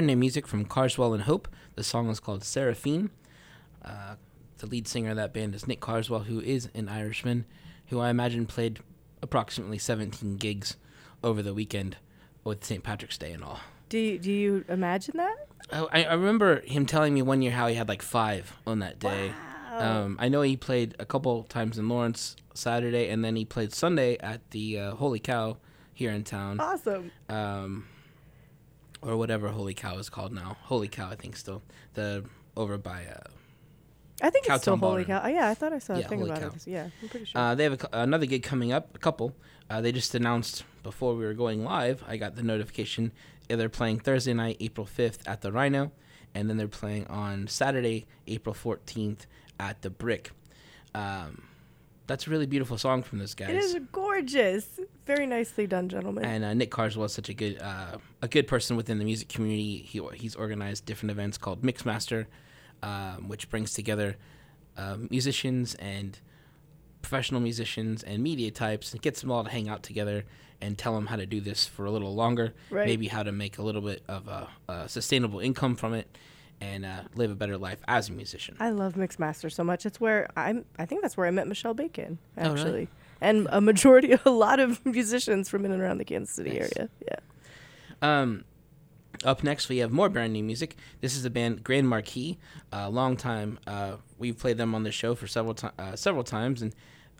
Brand 0.00 0.06
new 0.06 0.16
music 0.16 0.46
from 0.46 0.64
Carswell 0.64 1.12
and 1.12 1.24
Hope. 1.24 1.46
The 1.76 1.84
song 1.84 2.08
is 2.08 2.20
called 2.20 2.42
Seraphine. 2.42 3.10
Uh, 3.84 4.14
the 4.56 4.64
lead 4.66 4.88
singer 4.88 5.10
of 5.10 5.16
that 5.16 5.34
band 5.34 5.54
is 5.54 5.66
Nick 5.68 5.80
Carswell, 5.80 6.20
who 6.20 6.40
is 6.40 6.70
an 6.72 6.88
Irishman, 6.88 7.44
who 7.88 8.00
I 8.00 8.08
imagine 8.08 8.46
played 8.46 8.80
approximately 9.20 9.76
17 9.76 10.38
gigs 10.38 10.78
over 11.22 11.42
the 11.42 11.52
weekend 11.52 11.98
with 12.44 12.64
St. 12.64 12.82
Patrick's 12.82 13.18
Day 13.18 13.32
and 13.32 13.44
all. 13.44 13.60
Do 13.90 13.98
you, 13.98 14.18
do 14.18 14.32
you 14.32 14.64
imagine 14.70 15.18
that? 15.18 15.36
Oh, 15.70 15.86
I, 15.92 16.04
I 16.04 16.14
remember 16.14 16.62
him 16.62 16.86
telling 16.86 17.12
me 17.12 17.20
one 17.20 17.42
year 17.42 17.52
how 17.52 17.66
he 17.66 17.74
had 17.74 17.86
like 17.90 18.00
five 18.00 18.56
on 18.66 18.78
that 18.78 19.00
day. 19.00 19.32
Um, 19.70 20.16
I 20.18 20.30
know 20.30 20.40
he 20.40 20.56
played 20.56 20.96
a 20.98 21.04
couple 21.04 21.42
times 21.42 21.76
in 21.76 21.90
Lawrence 21.90 22.36
Saturday, 22.54 23.10
and 23.10 23.22
then 23.22 23.36
he 23.36 23.44
played 23.44 23.74
Sunday 23.74 24.16
at 24.20 24.50
the 24.52 24.78
uh, 24.78 24.94
Holy 24.94 25.18
Cow 25.18 25.58
here 25.92 26.10
in 26.10 26.24
town, 26.24 26.58
Awesome. 26.58 27.10
um, 27.28 27.86
or 29.02 29.16
whatever 29.16 29.48
Holy 29.48 29.74
Cow 29.74 29.96
is 29.98 30.08
called 30.10 30.32
now. 30.32 30.56
Holy 30.62 30.88
Cow, 30.88 31.08
I 31.10 31.14
think 31.16 31.36
still 31.36 31.62
the 31.94 32.24
over 32.56 32.78
by. 32.78 33.06
Uh, 33.06 33.20
I 34.22 34.28
think 34.30 34.46
it's 34.46 34.62
still 34.62 34.76
Holy 34.76 35.04
Ballroom. 35.04 35.20
Oh, 35.24 35.28
yeah, 35.28 35.48
I 35.48 35.54
thought 35.54 35.72
I 35.72 35.78
saw 35.78 35.94
a 35.94 36.00
Yeah, 36.00 36.08
thing 36.08 36.18
Holy 36.18 36.30
about 36.30 36.42
Cow. 36.42 36.48
it. 36.56 36.66
Yeah, 36.66 36.88
I'm 37.02 37.08
pretty 37.08 37.24
sure. 37.26 37.40
Uh, 37.40 37.54
they 37.54 37.64
have 37.64 37.72
a, 37.72 37.76
cou- 37.78 37.88
another 37.92 38.26
gig 38.26 38.42
coming 38.42 38.70
up, 38.72 38.94
a 38.94 38.98
couple. 38.98 39.34
Uh, 39.70 39.80
they 39.80 39.92
just 39.92 40.14
announced 40.14 40.64
before 40.82 41.14
we 41.14 41.24
were 41.24 41.32
going 41.34 41.64
live. 41.64 42.04
I 42.06 42.16
got 42.18 42.36
the 42.36 42.42
notification. 42.42 43.12
uh, 43.50 43.56
They're 43.56 43.68
playing 43.70 44.00
Thursday 44.00 44.34
night, 44.34 44.58
April 44.60 44.86
5th 44.86 45.20
at 45.26 45.40
the 45.40 45.50
Rhino, 45.52 45.92
and 46.34 46.50
then 46.50 46.58
they're 46.58 46.68
playing 46.68 47.06
on 47.06 47.46
Saturday, 47.46 48.06
April 48.26 48.54
14th 48.54 49.20
at 49.58 49.80
the 49.82 49.88
Brick. 49.90 50.32
Um, 50.94 51.44
that's 52.10 52.26
a 52.26 52.30
really 52.30 52.46
beautiful 52.46 52.76
song 52.76 53.02
from 53.04 53.18
those 53.20 53.34
guys. 53.34 53.50
it 53.50 53.56
is 53.56 53.78
gorgeous. 53.92 54.80
Very 55.06 55.26
nicely 55.26 55.68
done, 55.68 55.88
gentlemen. 55.88 56.24
And 56.24 56.44
uh, 56.44 56.54
Nick 56.54 56.70
Carswell 56.70 57.04
is 57.06 57.12
such 57.12 57.28
a 57.28 57.34
good, 57.34 57.60
uh, 57.62 57.98
a 58.20 58.26
good 58.26 58.48
person 58.48 58.76
within 58.76 58.98
the 58.98 59.04
music 59.04 59.28
community. 59.28 59.78
He 59.78 60.02
he's 60.14 60.34
organized 60.34 60.84
different 60.86 61.12
events 61.12 61.38
called 61.38 61.62
Mixmaster, 61.62 62.26
um, 62.82 63.28
which 63.28 63.48
brings 63.48 63.72
together 63.72 64.16
uh, 64.76 64.96
musicians 65.08 65.76
and 65.76 66.18
professional 67.00 67.40
musicians 67.40 68.02
and 68.02 68.22
media 68.22 68.50
types 68.50 68.92
and 68.92 69.00
gets 69.00 69.20
them 69.20 69.30
all 69.30 69.44
to 69.44 69.50
hang 69.50 69.68
out 69.68 69.82
together 69.82 70.24
and 70.60 70.76
tell 70.76 70.94
them 70.94 71.06
how 71.06 71.16
to 71.16 71.26
do 71.26 71.40
this 71.40 71.66
for 71.66 71.86
a 71.86 71.90
little 71.90 72.14
longer. 72.14 72.52
Right. 72.70 72.86
Maybe 72.86 73.06
how 73.06 73.22
to 73.22 73.30
make 73.30 73.58
a 73.58 73.62
little 73.62 73.80
bit 73.80 74.02
of 74.08 74.26
a, 74.26 74.48
a 74.68 74.88
sustainable 74.88 75.38
income 75.38 75.76
from 75.76 75.94
it 75.94 76.08
and 76.60 76.84
uh, 76.84 77.02
live 77.14 77.30
a 77.30 77.34
better 77.34 77.56
life 77.58 77.78
as 77.88 78.08
a 78.08 78.12
musician. 78.12 78.56
I 78.60 78.70
love 78.70 78.94
Mixmaster 78.94 79.50
so 79.50 79.64
much. 79.64 79.86
It's 79.86 80.00
where 80.00 80.28
I'm. 80.36 80.64
I 80.78 80.86
think 80.86 81.02
that's 81.02 81.16
where 81.16 81.26
I 81.26 81.30
met 81.30 81.48
Michelle 81.48 81.74
Bacon, 81.74 82.18
Oh, 82.36 82.42
really? 82.52 82.60
actually, 82.60 82.88
and 83.20 83.46
a 83.50 83.60
majority, 83.60 84.12
a 84.24 84.30
lot 84.30 84.60
of 84.60 84.84
musicians 84.84 85.48
from 85.48 85.64
in 85.64 85.72
and 85.72 85.80
around 85.82 85.98
the 85.98 86.04
Kansas 86.04 86.34
City 86.34 86.58
Nice. 86.58 86.72
area. 86.76 86.90
Yeah. 87.06 87.16
Um, 88.02 88.44
up 89.24 89.42
next, 89.44 89.68
we 89.68 89.78
have 89.78 89.90
more 89.90 90.08
brand 90.08 90.32
new 90.32 90.42
music. 90.42 90.76
This 91.00 91.14
is 91.14 91.22
the 91.22 91.30
band 91.30 91.62
Grand 91.62 91.88
Marquis. 91.88 92.38
A 92.72 92.88
long 92.88 93.16
time. 93.16 93.58
Uh, 93.66 93.96
we've 94.18 94.38
played 94.38 94.56
them 94.56 94.74
on 94.74 94.82
the 94.82 94.92
show 94.92 95.14
for 95.14 95.26
several 95.26 95.54
ti- 95.54 95.68
uh, 95.78 95.94
several 95.96 96.24
times, 96.24 96.62
and 96.62 96.74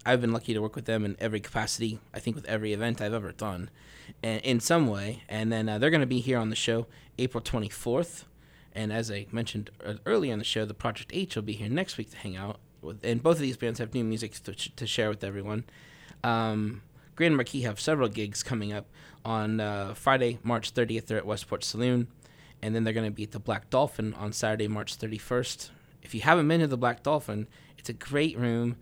I've 0.07 0.21
been 0.23 0.33
lucky 0.33 0.55
to 0.55 0.61
work 0.63 0.77
with 0.77 0.87
them 0.87 1.05
in 1.05 1.17
every 1.21 1.41
capacity. 1.41 2.01
I 2.15 2.21
think 2.21 2.37
with 2.37 2.47
every 2.47 2.73
event 2.73 3.03
I've 3.03 3.13
ever 3.13 3.33
done, 3.33 3.69
and 4.23 4.41
in 4.43 4.61
some 4.61 4.87
way. 4.87 5.25
And 5.29 5.53
then 5.53 5.69
uh, 5.69 5.79
they're 5.79 5.91
going 5.91 6.01
to 6.01 6.07
be 6.07 6.21
here 6.21 6.39
on 6.39 6.49
the 6.49 6.57
show 6.57 6.87
April 7.19 7.43
24th. 7.43 8.25
And 8.75 8.93
as 8.93 9.11
I 9.11 9.27
mentioned 9.33 9.71
uh, 9.85 9.95
earlier 10.07 10.33
in 10.33 10.39
the 10.39 10.45
show, 10.45 10.65
the 10.65 10.75
Project 10.75 11.11
H 11.15 11.35
will 11.37 11.43
be 11.43 11.55
here 11.55 11.69
next 11.69 11.99
week 11.99 12.11
to 12.11 12.17
hang 12.17 12.37
out. 12.37 12.61
With, 12.83 13.05
and 13.05 13.23
both 13.23 13.37
of 13.37 13.43
these 13.43 13.57
bands 13.57 13.79
have 13.79 13.95
new 13.95 14.05
music 14.05 14.33
to, 14.45 14.55
to 14.55 14.87
share 14.87 15.09
with 15.09 15.25
everyone. 15.25 15.65
Um, 16.23 16.83
Grand 17.17 17.37
Marquis 17.37 17.63
have 17.63 17.81
several 17.81 18.09
gigs 18.09 18.43
coming 18.43 18.73
up. 18.73 18.87
On 19.25 19.61
uh, 19.61 19.93
Friday, 19.95 20.39
March 20.43 20.73
30th, 20.73 21.07
they're 21.07 21.19
at 21.19 21.27
Westport 21.27 21.65
Saloon. 21.65 22.09
And 22.63 22.75
then 22.75 22.85
they're 22.85 22.95
going 22.95 23.11
to 23.11 23.15
be 23.15 23.25
at 23.25 23.33
the 23.33 23.39
Black 23.39 23.71
Dolphin 23.71 24.15
on 24.15 24.33
Saturday, 24.33 24.69
March 24.69 24.99
31st. 24.99 25.71
If 26.03 26.15
you 26.15 26.23
haven't 26.23 26.49
been 26.49 26.61
to 26.61 26.67
the 26.67 26.77
Black 26.77 27.03
Dolphin, 27.03 27.47
it's 27.79 27.89
a 27.89 27.95
great 27.95 28.39
room. 28.39 28.77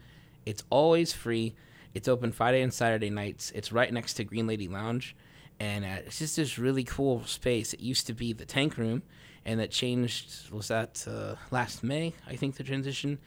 It's 0.46 0.62
always 0.70 1.12
free. 1.12 1.54
It's 1.94 2.08
open 2.08 2.32
Friday 2.32 2.62
and 2.62 2.72
Saturday 2.72 3.10
nights. 3.10 3.50
It's 3.54 3.72
right 3.72 3.92
next 3.92 4.14
to 4.14 4.24
Green 4.24 4.46
Lady 4.46 4.68
Lounge. 4.68 5.16
And 5.60 5.84
uh, 5.84 6.02
it's 6.06 6.18
just 6.18 6.36
this 6.36 6.58
really 6.58 6.84
cool 6.84 7.24
space. 7.24 7.72
It 7.72 7.80
used 7.80 8.06
to 8.06 8.14
be 8.14 8.32
the 8.32 8.44
tank 8.44 8.76
room, 8.76 9.02
and 9.48 9.58
that 9.60 9.70
changed, 9.70 10.50
was 10.50 10.68
that 10.68 11.06
uh, 11.08 11.34
last 11.50 11.82
May, 11.82 12.12
I 12.26 12.36
think, 12.36 12.56
the 12.56 12.62
transition. 12.64 13.18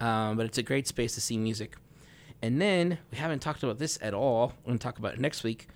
Um, 0.00 0.36
but 0.36 0.44
it's 0.46 0.58
a 0.58 0.62
great 0.62 0.88
space 0.88 1.14
to 1.14 1.20
see 1.20 1.38
music. 1.38 1.76
And 2.42 2.60
then 2.60 2.98
we 3.12 3.18
haven't 3.18 3.38
talked 3.40 3.62
about 3.62 3.78
this 3.78 3.96
at 4.02 4.12
all. 4.12 4.54
We're 4.64 4.72
to 4.72 4.78
talk 4.80 4.98
about 4.98 5.14
it 5.14 5.20
next 5.20 5.44
week. 5.44 5.68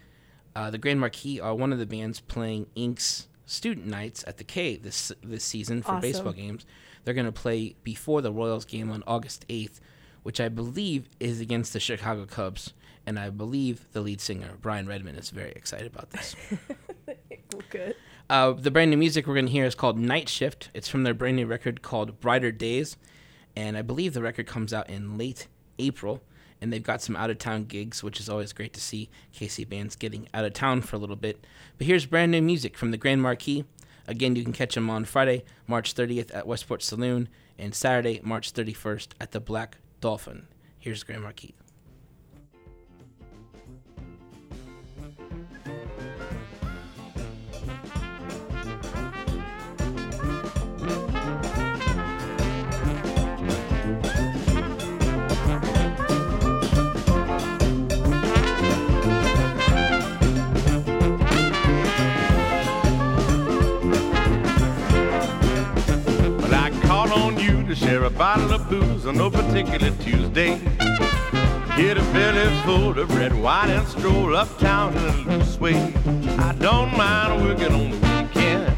Uh, 0.56 0.70
the 0.70 0.78
Grand 0.78 0.98
Marquis 0.98 1.38
are 1.38 1.54
one 1.54 1.72
of 1.72 1.78
the 1.78 1.86
bands 1.86 2.18
playing 2.18 2.66
Ink's 2.74 3.28
student 3.46 3.86
nights 3.86 4.24
at 4.26 4.38
the 4.38 4.44
K 4.44 4.76
this 4.76 5.12
this 5.22 5.44
season 5.44 5.82
for 5.82 5.92
Awesome. 5.92 6.00
baseball 6.00 6.32
games. 6.32 6.66
They're 7.04 7.14
going 7.14 7.26
to 7.26 7.32
play 7.32 7.76
before 7.84 8.22
the 8.22 8.32
Royals 8.32 8.64
game 8.64 8.90
on 8.90 9.04
August 9.06 9.46
8th, 9.48 9.78
which 10.24 10.40
I 10.40 10.48
believe 10.48 11.08
is 11.20 11.40
against 11.40 11.72
the 11.72 11.80
Chicago 11.80 12.26
Cubs. 12.26 12.74
And 13.06 13.18
I 13.18 13.30
believe 13.30 13.86
the 13.92 14.00
lead 14.00 14.20
singer, 14.20 14.50
Brian 14.60 14.86
Redmond, 14.86 15.18
is 15.18 15.30
very 15.30 15.52
excited 15.52 15.86
about 15.86 16.10
this. 16.10 16.34
Good. 17.70 17.96
Uh, 18.30 18.52
the 18.52 18.70
brand 18.70 18.90
new 18.90 18.96
music 18.96 19.26
we're 19.26 19.34
going 19.34 19.46
to 19.46 19.52
hear 19.52 19.64
is 19.64 19.74
called 19.74 19.98
Night 19.98 20.28
Shift. 20.28 20.70
It's 20.74 20.88
from 20.88 21.02
their 21.02 21.14
brand 21.14 21.36
new 21.36 21.46
record 21.46 21.82
called 21.82 22.20
Brighter 22.20 22.52
Days. 22.52 22.96
And 23.54 23.76
I 23.76 23.82
believe 23.82 24.14
the 24.14 24.22
record 24.22 24.46
comes 24.46 24.72
out 24.72 24.88
in 24.88 25.18
late 25.18 25.48
April. 25.78 26.22
And 26.60 26.72
they've 26.72 26.82
got 26.82 27.02
some 27.02 27.16
out 27.16 27.30
of 27.30 27.38
town 27.38 27.64
gigs, 27.64 28.02
which 28.02 28.20
is 28.20 28.28
always 28.28 28.52
great 28.52 28.72
to 28.74 28.80
see 28.80 29.10
KC 29.34 29.68
bands 29.68 29.96
getting 29.96 30.28
out 30.32 30.44
of 30.44 30.52
town 30.52 30.80
for 30.80 30.96
a 30.96 30.98
little 30.98 31.16
bit. 31.16 31.44
But 31.76 31.88
here's 31.88 32.06
brand 32.06 32.32
new 32.32 32.40
music 32.40 32.78
from 32.78 32.92
the 32.92 32.96
Grand 32.96 33.20
Marquis. 33.20 33.64
Again, 34.06 34.36
you 34.36 34.44
can 34.44 34.52
catch 34.52 34.74
them 34.74 34.88
on 34.88 35.04
Friday, 35.04 35.44
March 35.66 35.94
30th 35.94 36.34
at 36.34 36.46
Westport 36.46 36.82
Saloon, 36.82 37.28
and 37.58 37.74
Saturday, 37.74 38.20
March 38.22 38.52
31st 38.52 39.08
at 39.20 39.32
the 39.32 39.40
Black 39.40 39.78
Dolphin. 40.00 40.46
Here's 40.78 41.02
Grand 41.02 41.22
Marquis. 41.22 41.54
To 67.74 67.86
share 67.86 68.04
a 68.04 68.10
bottle 68.10 68.52
of 68.52 68.68
booze 68.68 69.06
on 69.06 69.16
no 69.16 69.30
particular 69.30 69.90
Tuesday. 70.02 70.58
Get 71.74 71.96
a 71.96 72.02
belly 72.12 72.62
full 72.64 72.98
of 72.98 73.16
red 73.16 73.32
wine 73.40 73.70
and 73.70 73.88
stroll 73.88 74.36
uptown 74.36 74.94
in 74.94 75.04
a 75.04 75.16
loose 75.38 75.58
way. 75.58 75.94
I 76.38 76.54
don't 76.58 76.94
mind 76.94 77.42
working 77.42 77.72
on 77.72 77.90
the 77.92 77.96
weekend. 77.96 78.76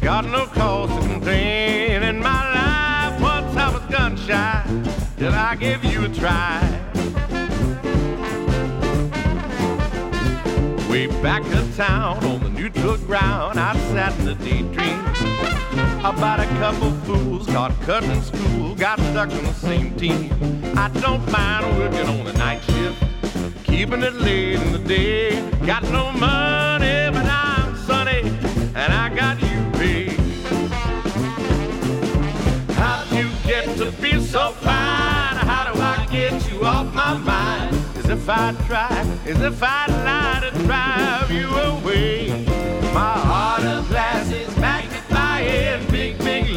Got 0.00 0.24
no 0.24 0.46
cause 0.46 0.88
to 0.88 1.08
complain. 1.08 2.02
In 2.02 2.18
my 2.20 2.42
life, 2.54 3.20
once 3.20 3.54
I 3.56 3.68
was 3.74 3.82
gun 3.90 4.16
shy 4.16 4.64
till 5.18 5.34
I 5.34 5.54
gave 5.56 5.84
you 5.84 6.06
a 6.06 6.08
try. 6.08 6.60
Way 10.88 11.08
back 11.22 11.42
to 11.42 11.76
town 11.76 12.24
on 12.24 12.40
the 12.40 12.48
neutral 12.48 12.96
ground, 12.96 13.60
I 13.60 13.76
sat 13.92 14.18
in 14.20 14.28
a 14.28 14.34
daydream 14.34 15.19
about 16.04 16.40
a 16.40 16.46
couple 16.58 16.90
fools 17.04 17.46
got 17.46 17.78
cut 17.82 18.02
in 18.04 18.22
school, 18.22 18.74
got 18.74 18.98
stuck 18.98 19.30
in 19.32 19.44
the 19.44 19.52
same 19.52 19.94
team. 19.96 20.32
I 20.76 20.88
don't 20.88 21.30
mind 21.30 21.78
working 21.78 22.08
on 22.08 22.24
the 22.24 22.32
night 22.32 22.62
shift, 22.64 23.64
keeping 23.64 24.02
it 24.02 24.14
late 24.14 24.54
in 24.54 24.72
the 24.72 24.78
day. 24.78 25.42
Got 25.66 25.82
no 25.84 26.10
money, 26.12 27.10
but 27.12 27.26
I'm 27.26 27.76
sunny, 27.76 28.20
and 28.74 28.92
I 28.92 29.14
got 29.14 29.40
you 29.42 29.70
paid. 29.78 30.18
How'd 32.72 33.12
you 33.12 33.28
get 33.44 33.76
to 33.76 33.92
be 34.00 34.20
so 34.20 34.52
fine? 34.52 35.36
How 35.36 35.70
do 35.70 35.80
I 35.80 36.06
get 36.10 36.50
you 36.50 36.64
off 36.64 36.94
my 36.94 37.14
mind? 37.18 37.76
As 37.98 38.08
if 38.08 38.26
I'd 38.26 38.56
try, 38.66 38.88
as 39.26 39.42
if 39.42 39.62
I'd 39.62 39.90
lie 39.90 40.48
to 40.48 40.58
drive 40.64 41.30
you 41.30 41.48
away. 41.48 42.46
My 42.94 43.12
heart 43.12 43.64
of 43.64 43.86
glass 43.88 44.32
is 44.32 44.49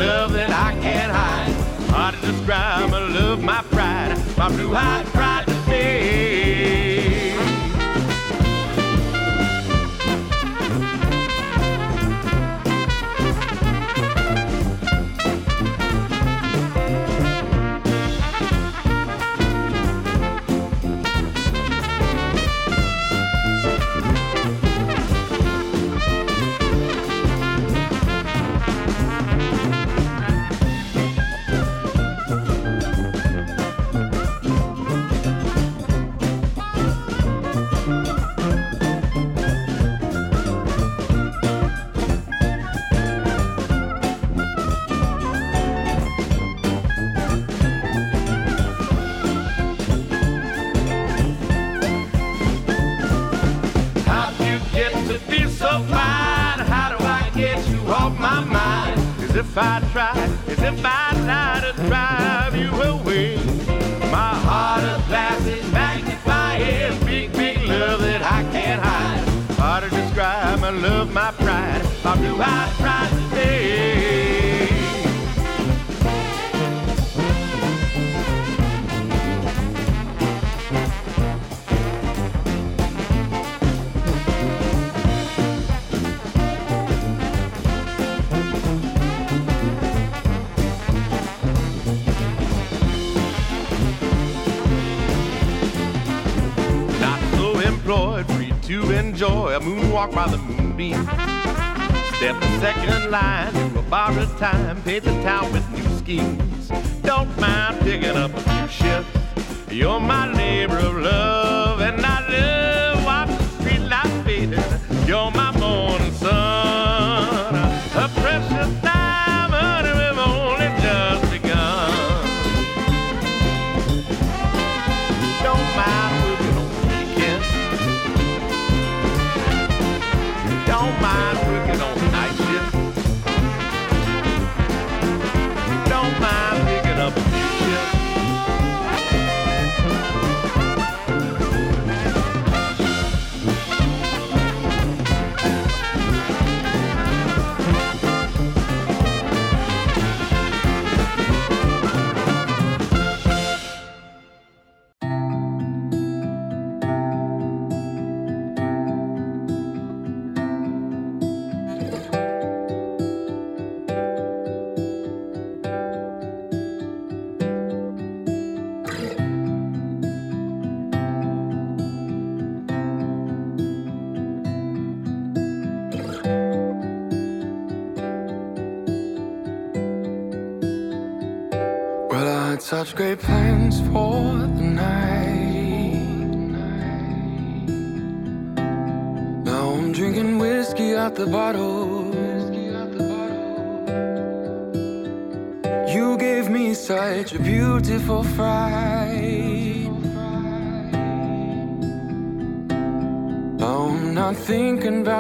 love 0.05 0.33
that 0.33 0.49
I 0.49 0.71
can't 0.81 1.11
hide. 1.11 1.53
Hard 1.89 2.15
to 2.15 2.21
describe 2.21 2.89
my 2.89 2.99
love, 2.99 3.41
my 3.43 3.61
pride, 3.71 4.17
my 4.37 4.49
blue-eyed 4.49 5.05
pride 5.07 5.45
to 5.47 5.53
fade. 5.67 6.42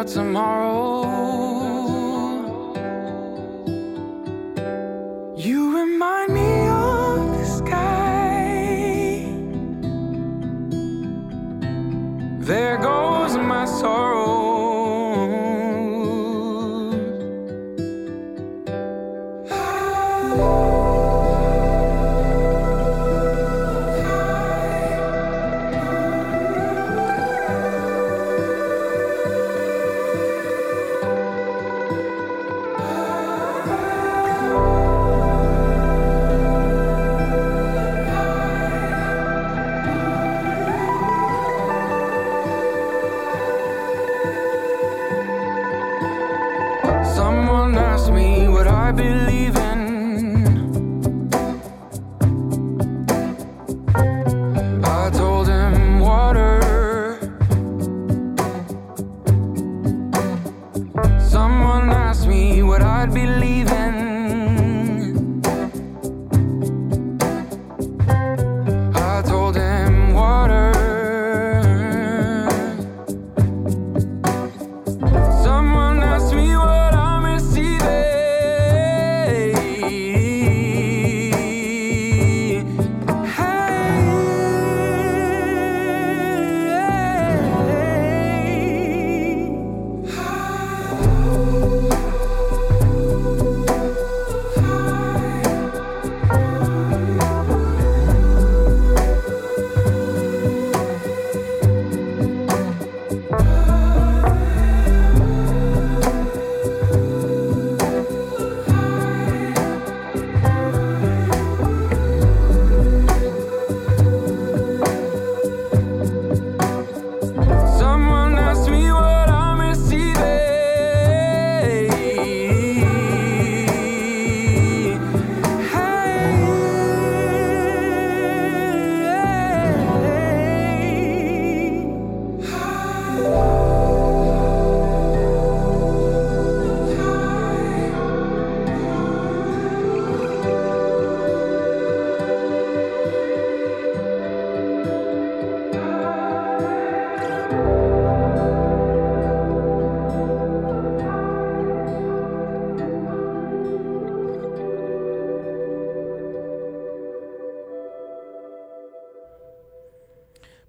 Tomorrow. 0.03 0.92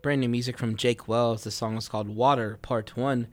Brand 0.04 0.20
new 0.20 0.28
music 0.28 0.58
from 0.58 0.76
Jake 0.76 1.08
Wells. 1.08 1.44
The 1.44 1.50
song 1.50 1.78
is 1.78 1.88
called 1.88 2.10
Water 2.10 2.58
Part 2.60 2.94
1, 2.94 3.26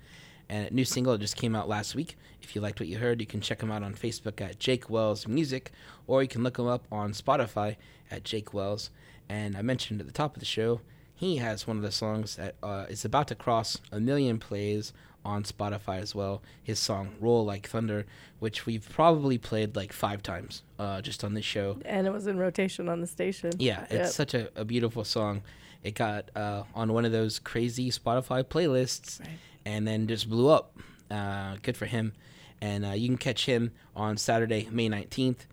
and 0.47 0.67
a 0.69 0.73
new 0.73 0.85
single 0.85 1.17
just 1.17 1.35
came 1.35 1.53
out 1.53 1.67
last 1.67 1.95
week. 1.95 2.15
If 2.41 2.55
you 2.55 2.61
liked 2.61 2.79
what 2.79 2.87
you 2.87 2.97
heard, 2.97 3.19
you 3.19 3.27
can 3.27 3.41
check 3.41 3.61
him 3.61 3.69
out 3.69 3.83
on 3.83 3.93
Facebook 3.93 4.39
at 4.39 4.57
Jake 4.57 4.89
Wells 4.89 5.27
Music, 5.27 5.73
or 6.07 6.21
you 6.21 6.29
can 6.29 6.43
look 6.43 6.57
him 6.57 6.67
up 6.67 6.85
on 6.89 7.11
Spotify 7.11 7.75
at 8.09 8.23
Jake 8.23 8.53
Wells. 8.53 8.89
And 9.27 9.57
I 9.57 9.61
mentioned 9.61 9.99
at 9.99 10.07
the 10.07 10.13
top 10.13 10.33
of 10.37 10.39
the 10.39 10.45
show, 10.45 10.79
he 11.13 11.35
has 11.37 11.67
one 11.67 11.75
of 11.75 11.83
the 11.83 11.91
songs 11.91 12.37
that 12.37 12.55
uh, 12.63 12.85
is 12.87 13.03
about 13.03 13.27
to 13.27 13.35
cross 13.35 13.77
a 13.91 13.99
million 13.99 14.39
plays 14.39 14.93
on 15.25 15.43
Spotify 15.43 15.99
as 15.99 16.15
well. 16.15 16.41
His 16.63 16.79
song 16.79 17.15
"Roll 17.19 17.43
Like 17.43 17.67
Thunder," 17.67 18.05
which 18.39 18.65
we've 18.65 18.87
probably 18.89 19.37
played 19.37 19.75
like 19.75 19.91
five 19.91 20.23
times 20.23 20.63
uh, 20.79 21.01
just 21.01 21.25
on 21.25 21.33
this 21.33 21.43
show. 21.43 21.79
And 21.83 22.07
it 22.07 22.13
was 22.13 22.27
in 22.27 22.37
rotation 22.37 22.87
on 22.87 23.01
the 23.01 23.07
station. 23.07 23.51
Yeah, 23.59 23.81
it's 23.89 23.93
Yep. 23.93 24.07
such 24.07 24.33
a, 24.35 24.49
a 24.55 24.63
beautiful 24.63 25.03
song. 25.03 25.41
It 25.83 25.95
got 25.95 26.29
uh, 26.35 26.63
on 26.75 26.93
one 26.93 27.05
of 27.05 27.11
those 27.11 27.39
crazy 27.39 27.89
Spotify 27.89 28.43
playlists 28.43 29.19
and 29.65 29.87
then 29.87 30.07
just 30.07 30.29
blew 30.29 30.49
up. 30.49 30.77
Uh, 31.09 31.57
good 31.61 31.75
for 31.75 31.85
him. 31.85 32.13
And 32.61 32.85
uh, 32.85 32.89
you 32.89 33.07
can 33.07 33.17
catch 33.17 33.45
him 33.45 33.71
on 33.95 34.17
Saturday, 34.17 34.67
May 34.71 34.89
19th 34.89 35.45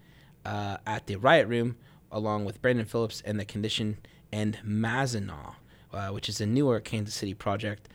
uh, 0.45 0.77
at 0.87 1.07
the 1.07 1.17
Riot 1.17 1.49
Room 1.49 1.77
along 2.11 2.45
with 2.45 2.61
Brandon 2.62 2.87
Phillips 2.87 3.23
and 3.25 3.38
The 3.38 3.45
Condition 3.45 3.99
and 4.33 4.59
Mazinaw, 4.64 5.55
uh, 5.93 6.09
which 6.09 6.29
is 6.29 6.41
a 6.41 6.47
newer 6.47 6.81
Kansas 6.81 7.14
City 7.14 7.35
project. 7.35 7.88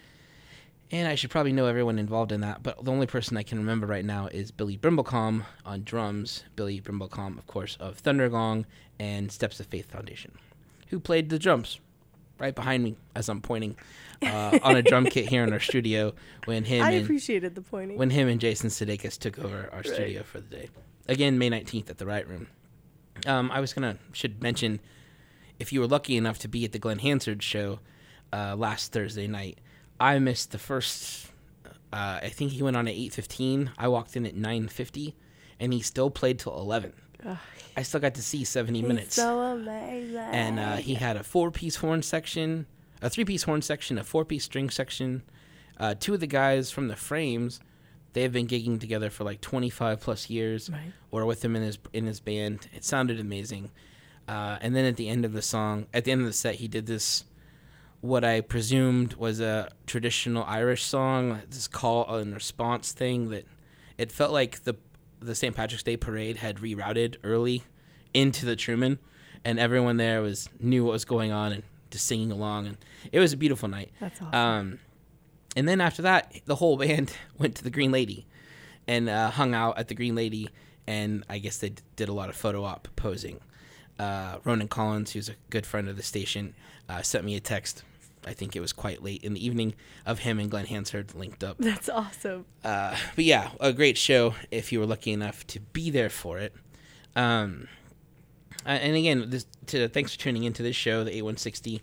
And 0.91 1.07
I 1.07 1.15
should 1.15 1.31
probably 1.31 1.53
know 1.53 1.65
everyone 1.65 1.97
involved 1.97 2.31
in 2.31 2.41
that, 2.41 2.61
but 2.61 2.83
the 2.85 2.91
only 2.91 3.07
person 3.07 3.35
I 3.37 3.43
can 3.43 3.57
remember 3.57 3.87
right 3.87 4.05
now 4.05 4.27
is 4.27 4.51
Billy 4.51 4.77
Brimblecom 4.77 5.43
on 5.65 5.83
drums. 5.83 6.43
Billy 6.55 6.79
Brimblecom, 6.79 7.37
of 7.37 7.47
course, 7.47 7.77
of 7.79 8.01
Thundergong 8.03 8.65
and 8.99 9.31
Steps 9.31 9.59
of 9.59 9.65
Faith 9.65 9.89
Foundation, 9.89 10.37
who 10.89 10.99
played 10.99 11.29
the 11.29 11.39
drums 11.39 11.79
right 12.39 12.53
behind 12.55 12.83
me 12.83 12.95
as 13.15 13.29
I'm 13.29 13.41
pointing 13.41 13.75
uh, 14.21 14.59
on 14.63 14.75
a 14.75 14.81
drum 14.81 15.05
kit 15.05 15.27
here 15.27 15.43
in 15.43 15.53
our 15.53 15.59
studio 15.59 16.13
when 16.45 16.63
him 16.65 16.83
I 16.83 16.91
and 16.91 17.03
appreciated 17.03 17.55
the 17.55 17.61
pointing. 17.61 17.97
when 17.97 18.09
him 18.09 18.27
and 18.27 18.39
Jason 18.41 18.69
Sudeikis 18.69 19.17
took 19.19 19.39
over 19.39 19.69
our 19.71 19.83
studio 19.83 20.23
for 20.23 20.39
the 20.39 20.47
day. 20.55 20.69
Again, 21.07 21.37
May 21.37 21.49
19th 21.49 21.89
at 21.89 21.97
the 21.97 22.05
Riot 22.05 22.27
Room. 22.27 22.47
Um, 23.25 23.51
I 23.51 23.59
was 23.59 23.73
gonna 23.73 23.97
should 24.11 24.41
mention 24.41 24.79
if 25.59 25.71
you 25.71 25.79
were 25.79 25.87
lucky 25.87 26.17
enough 26.17 26.39
to 26.39 26.47
be 26.47 26.65
at 26.65 26.71
the 26.71 26.79
Glen 26.79 26.99
Hansard 26.99 27.43
show 27.43 27.79
uh, 28.33 28.55
last 28.57 28.91
Thursday 28.91 29.27
night, 29.27 29.59
I 29.99 30.19
missed 30.19 30.51
the 30.51 30.57
first. 30.57 31.27
Uh, 31.93 32.19
I 32.23 32.29
think 32.29 32.51
he 32.51 32.63
went 32.63 32.75
on 32.75 32.87
at 32.87 32.95
8:15. 32.95 33.69
I 33.77 33.87
walked 33.87 34.15
in 34.15 34.25
at 34.25 34.35
9:50, 34.35 35.13
and 35.59 35.71
he 35.73 35.81
still 35.81 36.09
played 36.09 36.39
till 36.39 36.57
11. 36.59 36.93
Ugh. 37.25 37.37
I 37.75 37.81
still 37.83 37.99
got 37.99 38.13
to 38.15 38.21
see 38.21 38.43
70 38.43 38.79
He's 38.79 38.87
minutes 38.87 39.15
So 39.15 39.39
amazing. 39.39 40.17
and 40.17 40.59
uh, 40.59 40.75
he 40.77 40.93
had 40.95 41.17
a 41.17 41.23
four-piece 41.23 41.77
horn 41.77 42.01
section, 42.03 42.65
a 43.01 43.09
three-piece 43.09 43.43
horn 43.43 43.61
section, 43.61 43.97
a 43.97 44.03
four-piece 44.03 44.43
string 44.43 44.69
section. 44.69 45.23
Uh, 45.79 45.95
two 45.99 46.13
of 46.13 46.19
the 46.19 46.27
guys 46.27 46.69
from 46.71 46.87
the 46.87 46.95
Frames, 46.95 47.59
they 48.13 48.21
have 48.21 48.31
been 48.31 48.45
gigging 48.47 48.79
together 48.79 49.09
for 49.09 49.23
like 49.23 49.41
25 49.41 49.99
plus 49.99 50.29
years, 50.29 50.69
Right. 50.69 50.93
or 51.11 51.25
with 51.25 51.43
him 51.43 51.55
in 51.55 51.63
his 51.63 51.79
in 51.93 52.05
his 52.05 52.19
band. 52.19 52.67
It 52.75 52.83
sounded 52.83 53.19
amazing. 53.19 53.71
Uh, 54.27 54.57
and 54.61 54.75
then 54.75 54.85
at 54.85 54.95
the 54.97 55.09
end 55.09 55.25
of 55.25 55.33
the 55.33 55.41
song, 55.41 55.87
at 55.93 56.05
the 56.05 56.11
end 56.11 56.21
of 56.21 56.27
the 56.27 56.33
set, 56.33 56.55
he 56.55 56.67
did 56.67 56.85
this, 56.85 57.25
what 58.01 58.23
I 58.23 58.39
presumed 58.41 59.15
was 59.15 59.39
a 59.39 59.69
traditional 59.87 60.43
Irish 60.45 60.83
song, 60.83 61.41
this 61.49 61.67
call 61.67 62.07
and 62.15 62.33
response 62.33 62.91
thing 62.93 63.29
that 63.31 63.45
it 63.97 64.11
felt 64.11 64.31
like 64.31 64.63
the 64.63 64.75
the 65.25 65.35
St. 65.35 65.55
Patrick's 65.55 65.83
Day 65.83 65.97
parade 65.97 66.37
had 66.37 66.57
rerouted 66.57 67.15
early 67.23 67.63
into 68.13 68.45
the 68.45 68.55
Truman, 68.55 68.99
and 69.43 69.59
everyone 69.59 69.97
there 69.97 70.21
was 70.21 70.49
knew 70.59 70.83
what 70.85 70.91
was 70.91 71.05
going 71.05 71.31
on 71.31 71.51
and 71.51 71.63
just 71.91 72.05
singing 72.05 72.31
along, 72.31 72.67
and 72.67 72.77
it 73.11 73.19
was 73.19 73.33
a 73.33 73.37
beautiful 73.37 73.69
night. 73.69 73.91
That's 73.99 74.21
awesome. 74.21 74.33
Um, 74.33 74.79
and 75.55 75.67
then 75.67 75.81
after 75.81 76.01
that, 76.03 76.33
the 76.45 76.55
whole 76.55 76.77
band 76.83 77.13
went 77.37 77.55
to 77.55 77.63
the 77.63 77.69
Green 77.69 77.91
Lady, 77.91 78.25
and 78.87 79.09
uh, 79.09 79.29
hung 79.29 79.53
out 79.53 79.77
at 79.77 79.87
the 79.87 79.95
Green 79.95 80.15
Lady, 80.15 80.49
and 80.87 81.23
I 81.29 81.39
guess 81.39 81.57
they 81.57 81.69
d- 81.69 81.81
did 81.95 82.09
a 82.09 82.13
lot 82.13 82.29
of 82.29 82.35
photo 82.35 82.63
op 82.63 82.87
posing. 82.95 83.39
Uh, 83.99 84.37
Ronan 84.43 84.67
Collins, 84.67 85.11
who's 85.11 85.29
a 85.29 85.35
good 85.49 85.65
friend 85.65 85.87
of 85.87 85.95
the 85.95 86.03
station, 86.03 86.55
uh, 86.89 87.01
sent 87.01 87.23
me 87.23 87.35
a 87.35 87.39
text. 87.39 87.83
I 88.25 88.33
think 88.33 88.55
it 88.55 88.59
was 88.59 88.73
quite 88.73 89.03
late 89.03 89.23
in 89.23 89.33
the 89.33 89.45
evening 89.45 89.73
of 90.05 90.19
him 90.19 90.39
and 90.39 90.49
Glen 90.49 90.65
Hansard 90.65 91.13
linked 91.15 91.43
up. 91.43 91.57
That's 91.59 91.89
awesome. 91.89 92.45
Uh, 92.63 92.95
but 93.15 93.25
yeah, 93.25 93.51
a 93.59 93.73
great 93.73 93.97
show 93.97 94.35
if 94.51 94.71
you 94.71 94.79
were 94.79 94.85
lucky 94.85 95.11
enough 95.11 95.45
to 95.47 95.59
be 95.59 95.89
there 95.89 96.09
for 96.09 96.39
it. 96.39 96.53
Um, 97.15 97.67
and 98.65 98.95
again, 98.95 99.29
this, 99.29 99.45
to, 99.67 99.87
thanks 99.89 100.13
for 100.13 100.19
tuning 100.19 100.43
into 100.43 100.63
this 100.63 100.75
show, 100.75 101.03
the 101.03 101.11
8160 101.11 101.81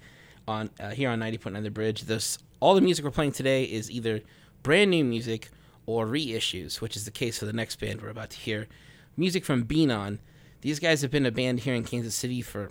on 0.49 0.71
uh, 0.81 0.91
here 0.91 1.11
on 1.11 1.21
90.9 1.21 1.63
The 1.63 1.71
Bridge. 1.71 2.03
This 2.03 2.39
all 2.61 2.75
the 2.75 2.81
music 2.81 3.05
we're 3.05 3.11
playing 3.11 3.33
today 3.33 3.65
is 3.65 3.91
either 3.91 4.21
brand 4.63 4.91
new 4.91 5.05
music 5.05 5.49
or 5.87 6.07
reissues, 6.07 6.81
which 6.81 6.97
is 6.97 7.05
the 7.05 7.11
case 7.11 7.39
for 7.39 7.47
the 7.47 7.53
next 7.53 7.77
band 7.81 8.03
we're 8.03 8.09
about 8.09 8.31
to 8.31 8.39
hear. 8.39 8.69
Music 9.17 9.45
from 9.45 9.65
Be/Non. 9.65 10.19
These 10.61 10.79
guys 10.79 11.03
have 11.03 11.11
been 11.11 11.27
a 11.27 11.31
band 11.31 11.61
here 11.61 11.75
in 11.75 11.85
Kansas 11.85 12.15
City 12.15 12.43
for 12.43 12.71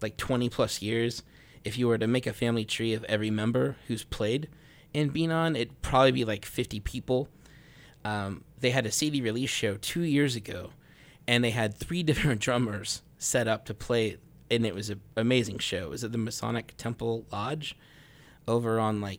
like 0.00 0.16
20 0.16 0.48
plus 0.48 0.80
years. 0.80 1.22
If 1.66 1.76
you 1.76 1.88
were 1.88 1.98
to 1.98 2.06
make 2.06 2.28
a 2.28 2.32
family 2.32 2.64
tree 2.64 2.94
of 2.94 3.02
every 3.04 3.28
member 3.28 3.74
who's 3.88 4.04
played 4.04 4.48
in 4.94 5.08
Be/Non, 5.08 5.56
it'd 5.56 5.82
probably 5.82 6.12
be 6.12 6.24
like 6.24 6.44
50 6.44 6.78
people. 6.78 7.28
Um, 8.04 8.44
they 8.60 8.70
had 8.70 8.86
a 8.86 8.92
CD 8.92 9.20
release 9.20 9.50
show 9.50 9.76
two 9.76 10.02
years 10.02 10.36
ago, 10.36 10.70
and 11.26 11.42
they 11.42 11.50
had 11.50 11.74
three 11.74 12.02
different 12.04 12.40
drummers 12.40 13.02
set 13.18 13.48
up 13.48 13.64
to 13.64 13.74
play, 13.74 14.18
and 14.48 14.64
it 14.64 14.76
was 14.76 14.90
an 14.90 15.00
amazing 15.16 15.58
show. 15.58 15.86
It 15.86 15.90
was 15.90 16.04
at 16.04 16.12
the 16.12 16.18
Masonic 16.18 16.74
Temple 16.76 17.24
Lodge 17.32 17.76
over 18.46 18.78
on 18.78 19.00
like 19.00 19.18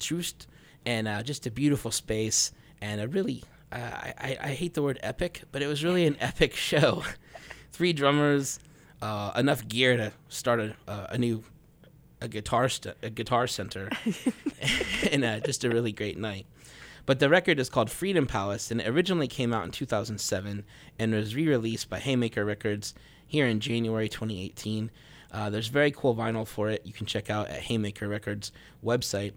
Troost, 0.00 0.48
and 0.84 1.06
uh, 1.06 1.22
just 1.22 1.46
a 1.46 1.52
beautiful 1.52 1.92
space 1.92 2.50
and 2.80 3.00
a 3.00 3.06
really 3.06 3.44
uh, 3.70 3.76
I, 3.76 4.36
I 4.40 4.48
hate 4.48 4.74
the 4.74 4.82
word 4.82 4.98
epic, 5.04 5.44
but 5.52 5.62
it 5.62 5.68
was 5.68 5.84
really 5.84 6.04
an 6.04 6.16
epic 6.20 6.56
show. 6.56 7.04
Three 7.70 7.92
drummers, 7.92 8.58
uh, 9.00 9.30
enough 9.36 9.68
gear 9.68 9.96
to 9.96 10.12
start 10.28 10.58
a, 10.58 10.74
uh, 10.88 11.06
a 11.10 11.18
new 11.18 11.44
a 12.20 12.28
guitar 12.28 12.68
st- 12.68 12.96
a 13.02 13.10
guitar 13.10 13.46
center, 13.46 13.90
and 15.12 15.24
uh, 15.24 15.40
just 15.40 15.64
a 15.64 15.68
really 15.68 15.92
great 15.92 16.18
night. 16.18 16.46
But 17.04 17.20
the 17.20 17.28
record 17.28 17.60
is 17.60 17.70
called 17.70 17.90
Freedom 17.90 18.26
Palace, 18.26 18.70
and 18.70 18.80
it 18.80 18.88
originally 18.88 19.28
came 19.28 19.52
out 19.52 19.64
in 19.64 19.70
2007 19.70 20.64
and 20.98 21.12
was 21.12 21.36
re-released 21.36 21.88
by 21.88 22.00
Haymaker 22.00 22.44
Records 22.44 22.94
here 23.26 23.46
in 23.46 23.60
January 23.60 24.08
2018. 24.08 24.90
Uh, 25.30 25.50
there's 25.50 25.68
very 25.68 25.92
cool 25.92 26.16
vinyl 26.16 26.46
for 26.46 26.68
it. 26.68 26.82
You 26.84 26.92
can 26.92 27.06
check 27.06 27.30
out 27.30 27.48
at 27.48 27.60
Haymaker 27.60 28.08
Records 28.08 28.50
website. 28.84 29.34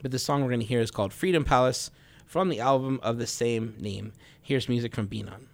But 0.00 0.10
the 0.10 0.18
song 0.18 0.42
we're 0.42 0.48
going 0.48 0.60
to 0.60 0.66
hear 0.66 0.80
is 0.80 0.90
called 0.90 1.12
Freedom 1.12 1.44
Palace 1.44 1.90
from 2.26 2.48
the 2.48 2.60
album 2.60 2.98
of 3.02 3.18
the 3.18 3.26
same 3.26 3.74
name. 3.78 4.12
Here's 4.40 4.68
music 4.68 4.94
from 4.94 5.06
Be/Non. 5.06 5.48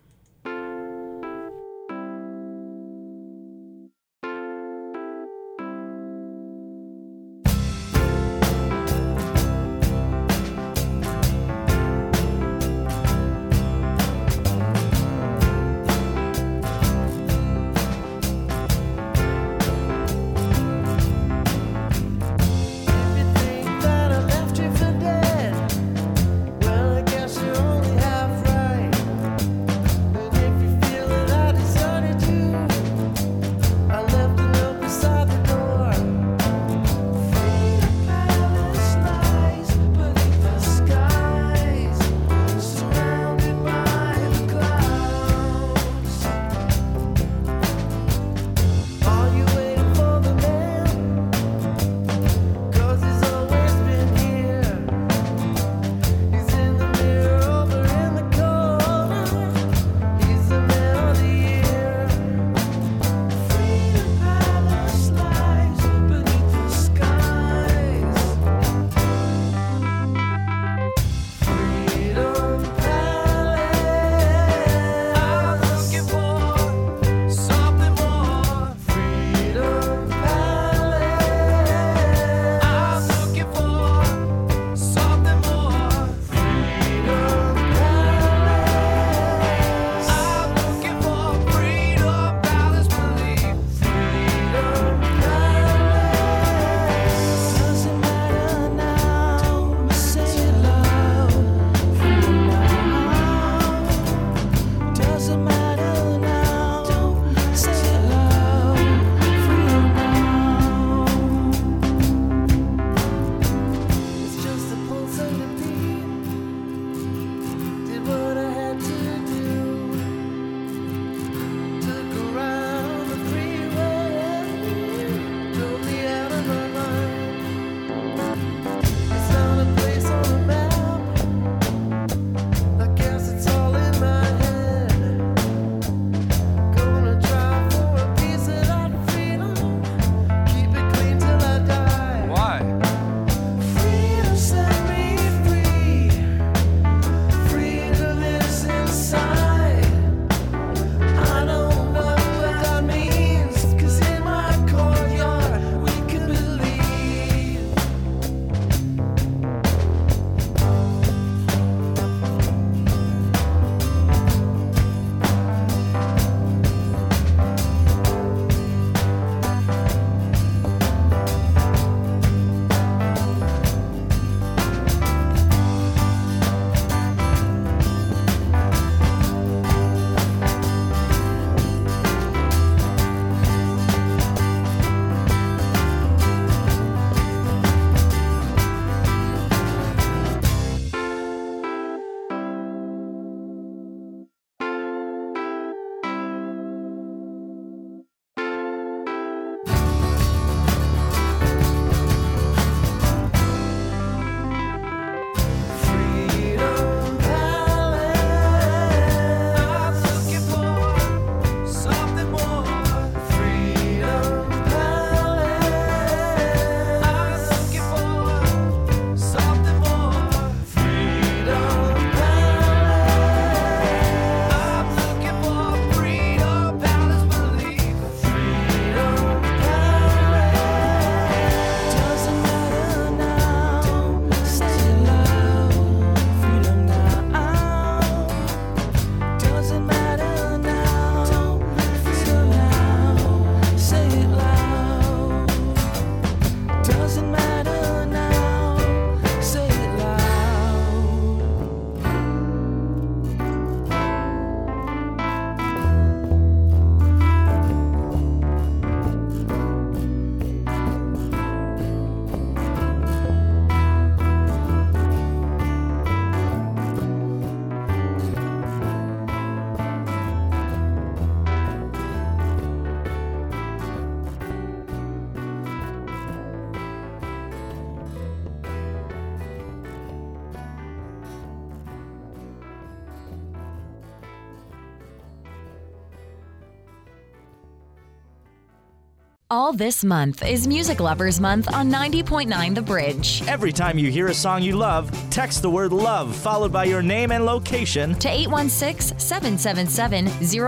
All 289.73 289.79
this 289.79 290.05
month 290.05 290.45
is 290.45 290.69
Music 290.69 291.01
Lovers 291.01 291.41
Month 291.41 291.73
on 291.73 291.91
90.9 291.91 292.75
The 292.75 292.83
Bridge. 292.83 293.43
Every 293.49 293.73
time 293.73 293.99
you 293.99 294.11
hear 294.11 294.27
a 294.27 294.35
song 294.35 294.63
you 294.63 294.77
love, 294.77 295.11
text 295.31 295.63
the 295.63 295.71
word 295.71 295.95
love 295.95 296.37
followed 296.37 296.73
by 296.73 296.85
your 296.85 297.01
name 297.01 297.33
and 297.33 297.47
location 297.47 298.15
to 298.17 298.29
816 298.29 299.19
777 299.19 300.27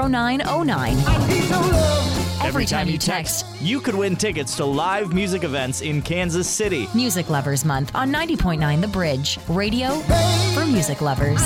0909. 0.09 0.97
Every 2.43 2.65
time 2.65 2.89
you 2.89 2.97
text, 2.97 3.45
you 3.61 3.79
could 3.79 3.95
win 3.95 4.17
tickets 4.17 4.57
to 4.57 4.65
live 4.65 5.13
music 5.13 5.45
events 5.45 5.83
in 5.83 6.01
Kansas 6.01 6.49
City. 6.49 6.89
Music 6.95 7.29
Lovers 7.29 7.63
Month 7.63 7.95
on 7.95 8.11
90.9 8.11 8.81
The 8.81 8.89
Bridge. 8.89 9.39
Radio 9.49 9.99
for 10.55 10.65
music 10.65 11.03
lovers. 11.03 11.43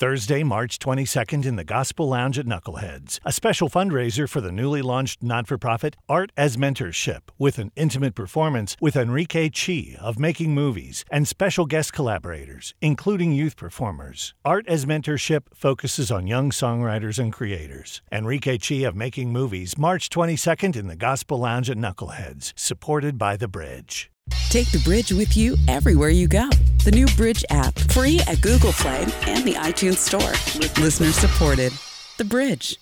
Thursday, 0.00 0.42
March 0.42 0.78
22nd 0.78 1.44
in 1.44 1.56
the 1.56 1.62
Gospel 1.62 2.08
Lounge 2.08 2.38
at 2.38 2.46
Knuckleheads, 2.46 3.20
a 3.22 3.30
special 3.30 3.68
fundraiser 3.68 4.26
for 4.26 4.40
the 4.40 4.50
newly 4.50 4.80
launched 4.80 5.22
not 5.22 5.46
for 5.46 5.58
profit 5.58 5.94
Art 6.08 6.32
as 6.38 6.56
Mentorship 6.56 7.20
with 7.38 7.58
an 7.58 7.70
intimate 7.76 8.14
performance 8.14 8.78
with 8.80 8.96
Enrique 8.96 9.50
Chi 9.50 9.98
of 10.00 10.18
Making 10.18 10.54
Movies 10.54 11.04
and 11.10 11.28
special 11.28 11.66
guest 11.66 11.92
collaborators, 11.92 12.72
including 12.80 13.32
youth 13.32 13.58
performers. 13.58 14.32
Art 14.42 14.66
as 14.66 14.86
Mentorship 14.86 15.42
focuses 15.54 16.10
on 16.10 16.26
young 16.26 16.50
songwriters 16.50 17.18
and 17.18 17.30
creators. 17.30 18.00
Enrique 18.10 18.56
Chi 18.56 18.76
of 18.76 18.96
Making 18.96 19.34
Movies, 19.34 19.76
March 19.76 20.08
22nd 20.08 20.76
in 20.76 20.86
the 20.86 20.96
Gospel 20.96 21.40
Lounge 21.40 21.68
at 21.68 21.76
Knuckleheads, 21.76 22.54
supported 22.56 23.18
by 23.18 23.36
The 23.36 23.48
Bridge. 23.48 24.10
Take 24.48 24.70
the 24.70 24.80
bridge 24.84 25.12
with 25.12 25.36
you 25.36 25.56
everywhere 25.68 26.08
you 26.08 26.28
go. 26.28 26.48
The 26.84 26.90
new 26.90 27.06
Bridge 27.16 27.44
app, 27.50 27.78
free 27.78 28.20
at 28.26 28.40
Google 28.40 28.72
Play 28.72 29.06
and 29.26 29.44
the 29.44 29.54
iTunes 29.54 29.98
Store. 29.98 30.32
Listener 30.82 31.12
supported. 31.12 31.72
The 32.16 32.24
Bridge. 32.24 32.78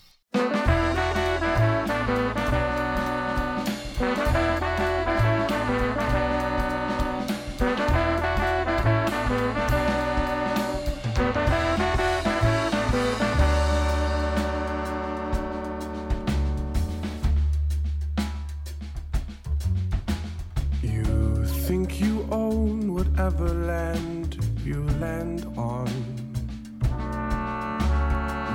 Whatever 23.29 23.55
land 23.67 24.39
you 24.65 24.83
land 25.01 25.45
on. 25.59 25.87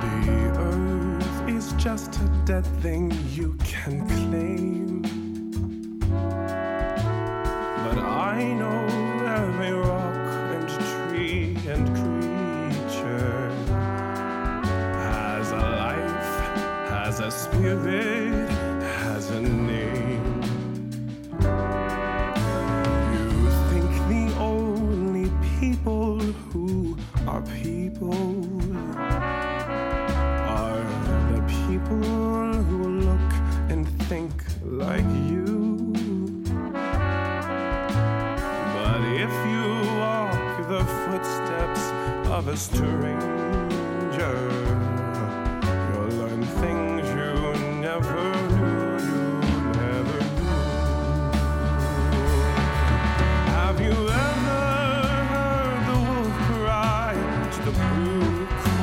The 0.02 0.32
earth 0.58 1.48
is 1.48 1.72
just 1.74 2.16
a 2.16 2.28
dead 2.44 2.66
thing 2.82 3.12
you 3.30 3.56
can 3.62 4.04
claim. 4.08 5.02
But 7.84 7.98
I 7.98 8.52
know 8.52 8.86
every 9.38 9.70
rock 9.70 10.16
and 10.56 10.68
tree 10.68 11.56
and 11.72 11.86
creature 11.94 13.50
has 14.98 15.52
a 15.52 15.56
life, 15.56 16.34
has 16.90 17.20
a 17.20 17.30
spirit, 17.30 18.53
people 27.94 28.12
are 30.48 30.82
the 31.30 31.40
people 31.68 32.02
who 32.64 33.00
look 33.00 33.32
and 33.70 33.86
think 34.08 34.32
like 34.64 35.04
you. 35.30 35.92
But 38.74 39.00
if 39.24 39.32
you 39.46 39.66
walk 40.00 40.68
the 40.68 40.84
footsteps 41.04 41.82
of 42.30 42.48
a 42.48 42.56
stranger, 42.56 44.34
the 58.24 58.73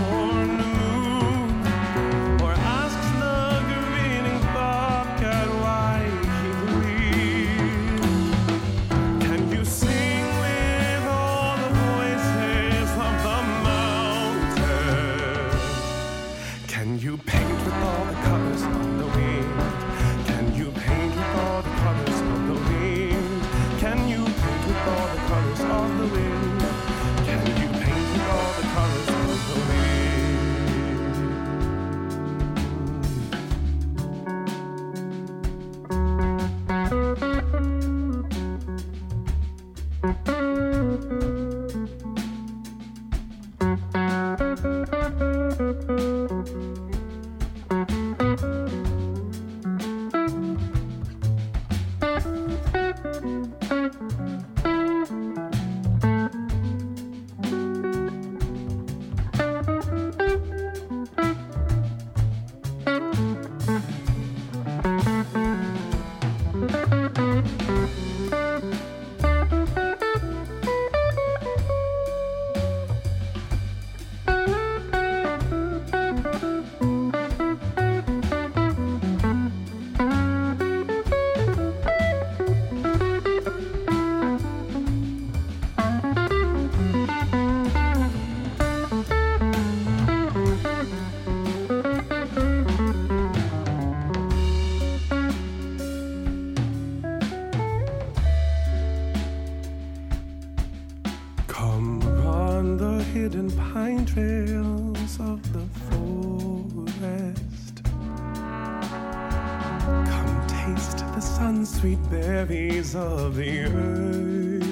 taste 110.76 110.98
the 111.16 111.20
sun 111.20 111.66
sweet 111.66 112.00
berries 112.10 112.96
of 112.96 113.36
the 113.36 113.62
earth. 113.62 114.71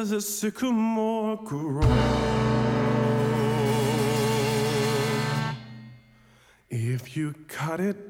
Does 0.00 0.12
a 0.12 0.20
sycamore 0.22 1.36
grow? 1.44 1.82
If 6.70 7.14
you 7.18 7.34
cut 7.48 7.80
it 7.80 8.09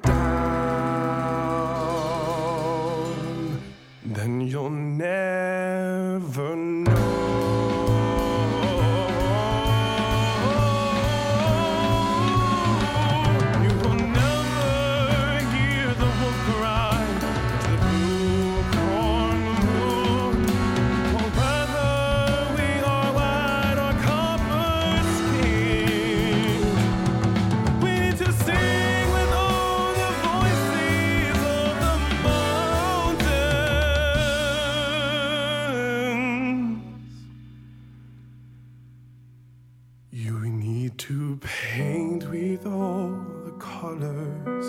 paint 42.21 42.31
with 42.31 42.66
all 42.66 43.09
the 43.45 43.53
colors 43.59 44.66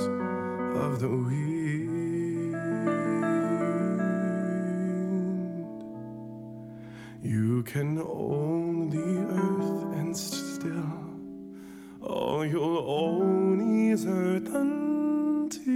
of 0.77 0.99
the 0.99 1.07
wind. 1.07 2.55
You 7.21 7.63
can 7.63 7.99
own 7.99 8.89
the 8.89 9.19
earth 9.33 9.99
and 9.99 10.15
still 10.17 10.99
all 12.01 12.45
you'll 12.45 12.85
own 12.89 13.89
is 13.91 14.05
earth 14.05 14.47
until 14.53 15.73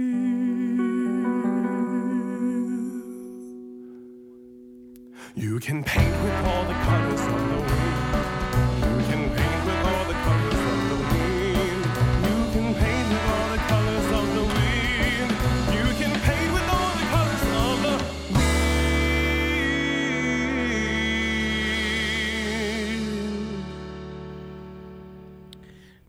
you 5.34 5.60
can 5.60 5.84
paint 5.84 6.22
with 6.22 6.46
all 6.46 6.64
the 6.64 6.74
colors 6.74 6.95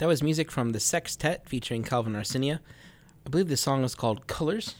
That 0.07 0.11
was 0.11 0.23
music 0.23 0.51
from 0.51 0.71
the 0.71 0.79
Sextet 0.79 1.49
featuring 1.49 1.83
Calvin 1.83 2.13
Arsenia. 2.13 2.59
I 3.25 3.29
believe 3.29 3.49
the 3.49 3.57
song 3.57 3.83
is 3.83 3.93
called 3.93 4.25
Colors, 4.25 4.75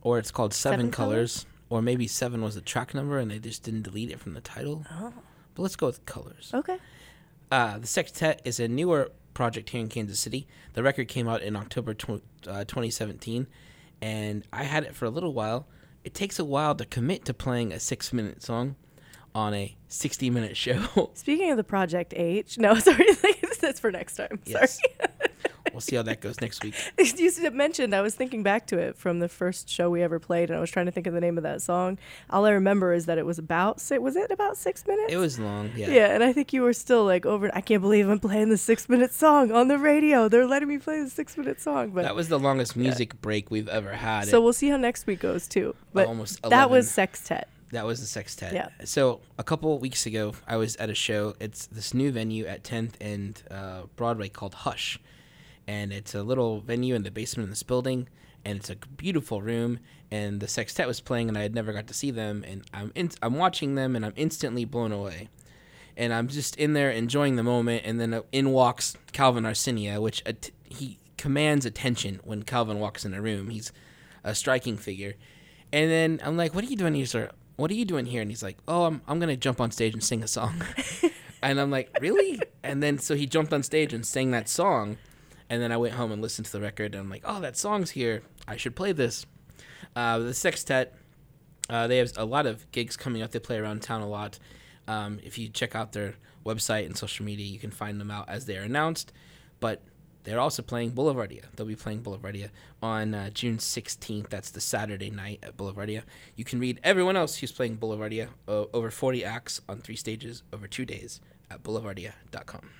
or 0.00 0.16
it's 0.16 0.30
called 0.30 0.54
Seven, 0.54 0.78
Seven 0.78 0.90
Colors, 0.92 1.44
or 1.70 1.82
maybe 1.82 2.06
Seven 2.06 2.40
was 2.40 2.54
the 2.54 2.60
track 2.60 2.94
number 2.94 3.18
and 3.18 3.32
they 3.32 3.40
just 3.40 3.64
didn't 3.64 3.82
delete 3.82 4.12
it 4.12 4.20
from 4.20 4.34
the 4.34 4.40
title. 4.40 4.86
Oh. 4.92 5.12
But 5.56 5.62
let's 5.62 5.74
go 5.74 5.86
with 5.86 6.06
Colors. 6.06 6.52
Okay. 6.54 6.78
Uh, 7.50 7.78
the 7.78 7.88
Sextet 7.88 8.42
is 8.44 8.60
a 8.60 8.68
newer 8.68 9.10
project 9.34 9.70
here 9.70 9.80
in 9.80 9.88
Kansas 9.88 10.20
City. 10.20 10.46
The 10.74 10.84
record 10.84 11.08
came 11.08 11.26
out 11.26 11.42
in 11.42 11.56
October 11.56 11.92
tw- 11.92 12.22
uh, 12.46 12.62
2017, 12.62 13.48
and 14.00 14.44
I 14.52 14.62
had 14.62 14.84
it 14.84 14.94
for 14.94 15.04
a 15.04 15.10
little 15.10 15.32
while. 15.32 15.66
It 16.04 16.14
takes 16.14 16.38
a 16.38 16.44
while 16.44 16.76
to 16.76 16.84
commit 16.84 17.24
to 17.24 17.34
playing 17.34 17.72
a 17.72 17.80
six 17.80 18.12
minute 18.12 18.40
song 18.40 18.76
on 19.34 19.52
a 19.52 19.74
60 19.88 20.30
minute 20.30 20.56
show. 20.56 21.10
Speaking 21.14 21.50
of 21.50 21.56
the 21.56 21.64
Project 21.64 22.14
H, 22.16 22.56
no, 22.56 22.74
sorry, 22.78 23.12
that's 23.64 23.80
for 23.80 23.90
next 23.90 24.16
time. 24.16 24.38
Yes. 24.46 24.78
Sorry. 24.78 25.30
we'll 25.72 25.80
see 25.80 25.96
how 25.96 26.02
that 26.02 26.20
goes 26.20 26.40
next 26.40 26.62
week. 26.62 26.74
you 26.98 27.50
mentioned, 27.50 27.94
I 27.94 28.00
was 28.02 28.14
thinking 28.14 28.42
back 28.42 28.66
to 28.68 28.78
it 28.78 28.96
from 28.96 29.18
the 29.18 29.28
first 29.28 29.68
show 29.68 29.90
we 29.90 30.02
ever 30.02 30.18
played, 30.20 30.50
and 30.50 30.56
I 30.56 30.60
was 30.60 30.70
trying 30.70 30.86
to 30.86 30.92
think 30.92 31.06
of 31.06 31.14
the 31.14 31.20
name 31.20 31.36
of 31.36 31.42
that 31.42 31.62
song. 31.62 31.98
All 32.30 32.44
I 32.46 32.50
remember 32.50 32.92
is 32.92 33.06
that 33.06 33.18
it 33.18 33.26
was 33.26 33.38
about 33.38 33.80
six, 33.80 34.00
was 34.00 34.14
it 34.16 34.30
about 34.30 34.56
six 34.56 34.86
minutes? 34.86 35.12
It 35.12 35.16
was 35.16 35.38
long, 35.38 35.70
yeah. 35.74 35.88
Yeah, 35.90 36.14
and 36.14 36.22
I 36.22 36.32
think 36.32 36.52
you 36.52 36.62
were 36.62 36.72
still 36.74 37.04
like 37.04 37.26
over. 37.26 37.50
I 37.54 37.60
can't 37.60 37.82
believe 37.82 38.08
I'm 38.08 38.20
playing 38.20 38.50
the 38.50 38.58
six 38.58 38.88
minute 38.88 39.12
song 39.12 39.50
on 39.50 39.68
the 39.68 39.78
radio. 39.78 40.28
They're 40.28 40.46
letting 40.46 40.68
me 40.68 40.78
play 40.78 41.02
the 41.02 41.10
six 41.10 41.36
minute 41.36 41.60
song, 41.60 41.90
but 41.90 42.02
That 42.02 42.14
was 42.14 42.28
the 42.28 42.38
longest 42.38 42.76
music 42.76 43.20
break 43.20 43.50
we've 43.50 43.68
ever 43.68 43.92
had. 43.92 44.28
so 44.28 44.38
It- 44.38 44.42
we'll 44.44 44.52
see 44.52 44.68
how 44.68 44.76
next 44.76 45.06
week 45.06 45.20
goes 45.20 45.48
too. 45.48 45.74
But 45.92 46.06
Almost 46.06 46.42
that 46.42 46.70
was 46.70 46.90
Sextet. 46.90 47.48
That 47.74 47.84
was 47.86 48.00
the 48.00 48.06
Sextet. 48.06 48.52
Yeah. 48.54 48.68
So 48.84 49.20
a 49.38 49.42
couple 49.44 49.76
weeks 49.78 50.06
ago, 50.06 50.32
I 50.46 50.56
was 50.56 50.76
at 50.76 50.90
a 50.90 50.94
show. 50.94 51.34
It's 51.40 51.66
this 51.66 51.92
new 51.92 52.10
venue 52.12 52.46
at 52.46 52.62
10th 52.64 52.92
and 53.00 53.42
uh, 53.50 53.82
Broadway 53.96 54.28
called 54.28 54.54
Hush, 54.54 54.98
and 55.66 55.92
it's 55.92 56.14
a 56.14 56.22
little 56.22 56.60
venue 56.60 56.94
in 56.94 57.02
the 57.02 57.10
basement 57.10 57.44
of 57.46 57.50
this 57.50 57.62
building, 57.62 58.08
and 58.44 58.56
it's 58.58 58.70
a 58.70 58.76
beautiful 58.76 59.42
room. 59.42 59.80
And 60.10 60.40
the 60.40 60.46
Sextet 60.48 60.86
was 60.86 61.00
playing, 61.00 61.28
and 61.28 61.36
I 61.36 61.42
had 61.42 61.54
never 61.54 61.72
got 61.72 61.86
to 61.88 61.94
see 61.94 62.10
them, 62.12 62.44
and 62.46 62.62
I'm 62.72 62.92
in, 62.94 63.10
I'm 63.22 63.34
watching 63.34 63.74
them, 63.74 63.96
and 63.96 64.04
I'm 64.06 64.12
instantly 64.16 64.64
blown 64.64 64.92
away. 64.92 65.28
And 65.96 66.12
I'm 66.12 66.28
just 66.28 66.56
in 66.56 66.72
there 66.74 66.90
enjoying 66.90 67.36
the 67.36 67.42
moment, 67.42 67.82
and 67.84 68.00
then 68.00 68.14
uh, 68.14 68.22
in 68.32 68.50
walks 68.50 68.96
Calvin 69.12 69.44
Arsenia, 69.44 70.00
which 70.00 70.22
at- 70.26 70.50
he 70.64 70.98
commands 71.16 71.64
attention 71.66 72.20
when 72.24 72.42
Calvin 72.44 72.78
walks 72.78 73.04
in 73.04 73.14
a 73.14 73.20
room. 73.20 73.50
He's 73.50 73.72
a 74.22 74.34
striking 74.34 74.76
figure. 74.76 75.14
And 75.72 75.90
then 75.90 76.20
I'm 76.22 76.36
like, 76.36 76.54
"What 76.54 76.62
are 76.64 76.68
you 76.68 76.76
doing 76.76 76.94
here, 76.94 77.06
sir? 77.06 77.30
What 77.56 77.70
are 77.70 77.74
you 77.74 77.84
doing 77.84 78.06
here?" 78.06 78.22
And 78.22 78.30
he's 78.30 78.42
like, 78.42 78.58
"Oh, 78.66 78.84
I'm 78.84 79.02
I'm 79.06 79.18
gonna 79.20 79.36
jump 79.36 79.60
on 79.60 79.70
stage 79.70 79.92
and 79.92 80.02
sing 80.02 80.22
a 80.22 80.28
song." 80.28 80.62
and 81.42 81.60
I'm 81.60 81.70
like, 81.70 81.90
"Really?" 82.00 82.40
And 82.62 82.82
then 82.82 82.98
so 82.98 83.14
he 83.14 83.26
jumped 83.26 83.52
on 83.52 83.62
stage 83.62 83.92
and 83.92 84.04
sang 84.06 84.30
that 84.32 84.48
song, 84.48 84.98
and 85.48 85.62
then 85.62 85.72
I 85.72 85.76
went 85.76 85.94
home 85.94 86.12
and 86.12 86.22
listened 86.22 86.46
to 86.46 86.52
the 86.52 86.60
record, 86.60 86.94
and 86.94 87.02
I'm 87.02 87.10
like, 87.10 87.22
"Oh, 87.24 87.40
that 87.40 87.56
song's 87.56 87.90
here. 87.90 88.22
I 88.48 88.56
should 88.56 88.76
play 88.76 88.92
this." 88.92 89.26
Uh, 89.94 90.18
the 90.18 90.34
Sextet, 90.34 90.94
uh, 91.70 91.86
they 91.86 91.98
have 91.98 92.12
a 92.16 92.24
lot 92.24 92.46
of 92.46 92.70
gigs 92.72 92.96
coming 92.96 93.22
up. 93.22 93.30
They 93.30 93.38
play 93.38 93.58
around 93.58 93.82
town 93.82 94.02
a 94.02 94.08
lot. 94.08 94.38
Um, 94.88 95.20
if 95.22 95.38
you 95.38 95.48
check 95.48 95.74
out 95.74 95.92
their 95.92 96.14
website 96.44 96.86
and 96.86 96.96
social 96.96 97.24
media, 97.24 97.46
you 97.46 97.58
can 97.58 97.70
find 97.70 98.00
them 98.00 98.10
out 98.10 98.28
as 98.28 98.46
they 98.46 98.56
are 98.58 98.62
announced. 98.62 99.12
But 99.60 99.82
they're 100.24 100.40
also 100.40 100.62
playing 100.62 100.92
Boulevardia. 100.92 101.44
They'll 101.54 101.66
be 101.66 101.76
playing 101.76 102.02
Boulevardia 102.02 102.48
on 102.82 103.14
uh, 103.14 103.30
June 103.30 103.58
16th. 103.58 104.30
That's 104.30 104.50
the 104.50 104.60
Saturday 104.60 105.10
night 105.10 105.40
at 105.42 105.56
Boulevardia. 105.56 106.02
You 106.34 106.44
can 106.44 106.58
read 106.58 106.80
everyone 106.82 107.16
else 107.16 107.36
who's 107.36 107.52
playing 107.52 107.76
Boulevardia, 107.76 108.28
uh, 108.48 108.64
over 108.72 108.90
40 108.90 109.24
acts 109.24 109.60
on 109.68 109.78
three 109.78 109.96
stages 109.96 110.42
over 110.52 110.66
two 110.66 110.86
days 110.86 111.20
at 111.50 111.62
boulevardia.com. 111.62 112.70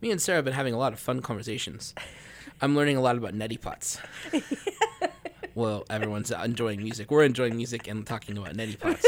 Me 0.00 0.10
and 0.10 0.20
Sarah 0.20 0.36
have 0.36 0.44
been 0.44 0.54
having 0.54 0.74
a 0.74 0.78
lot 0.78 0.92
of 0.92 0.98
fun 0.98 1.22
conversations. 1.22 1.94
I'm 2.60 2.74
learning 2.74 2.96
a 2.96 3.00
lot 3.00 3.16
about 3.16 3.34
neti 3.34 3.60
pots. 3.60 4.00
well, 5.54 5.84
everyone's 5.88 6.32
enjoying 6.32 6.82
music. 6.82 7.10
We're 7.10 7.24
enjoying 7.24 7.56
music 7.56 7.86
and 7.86 8.04
talking 8.04 8.36
about 8.36 8.54
neti 8.54 8.78
pots. 8.78 9.06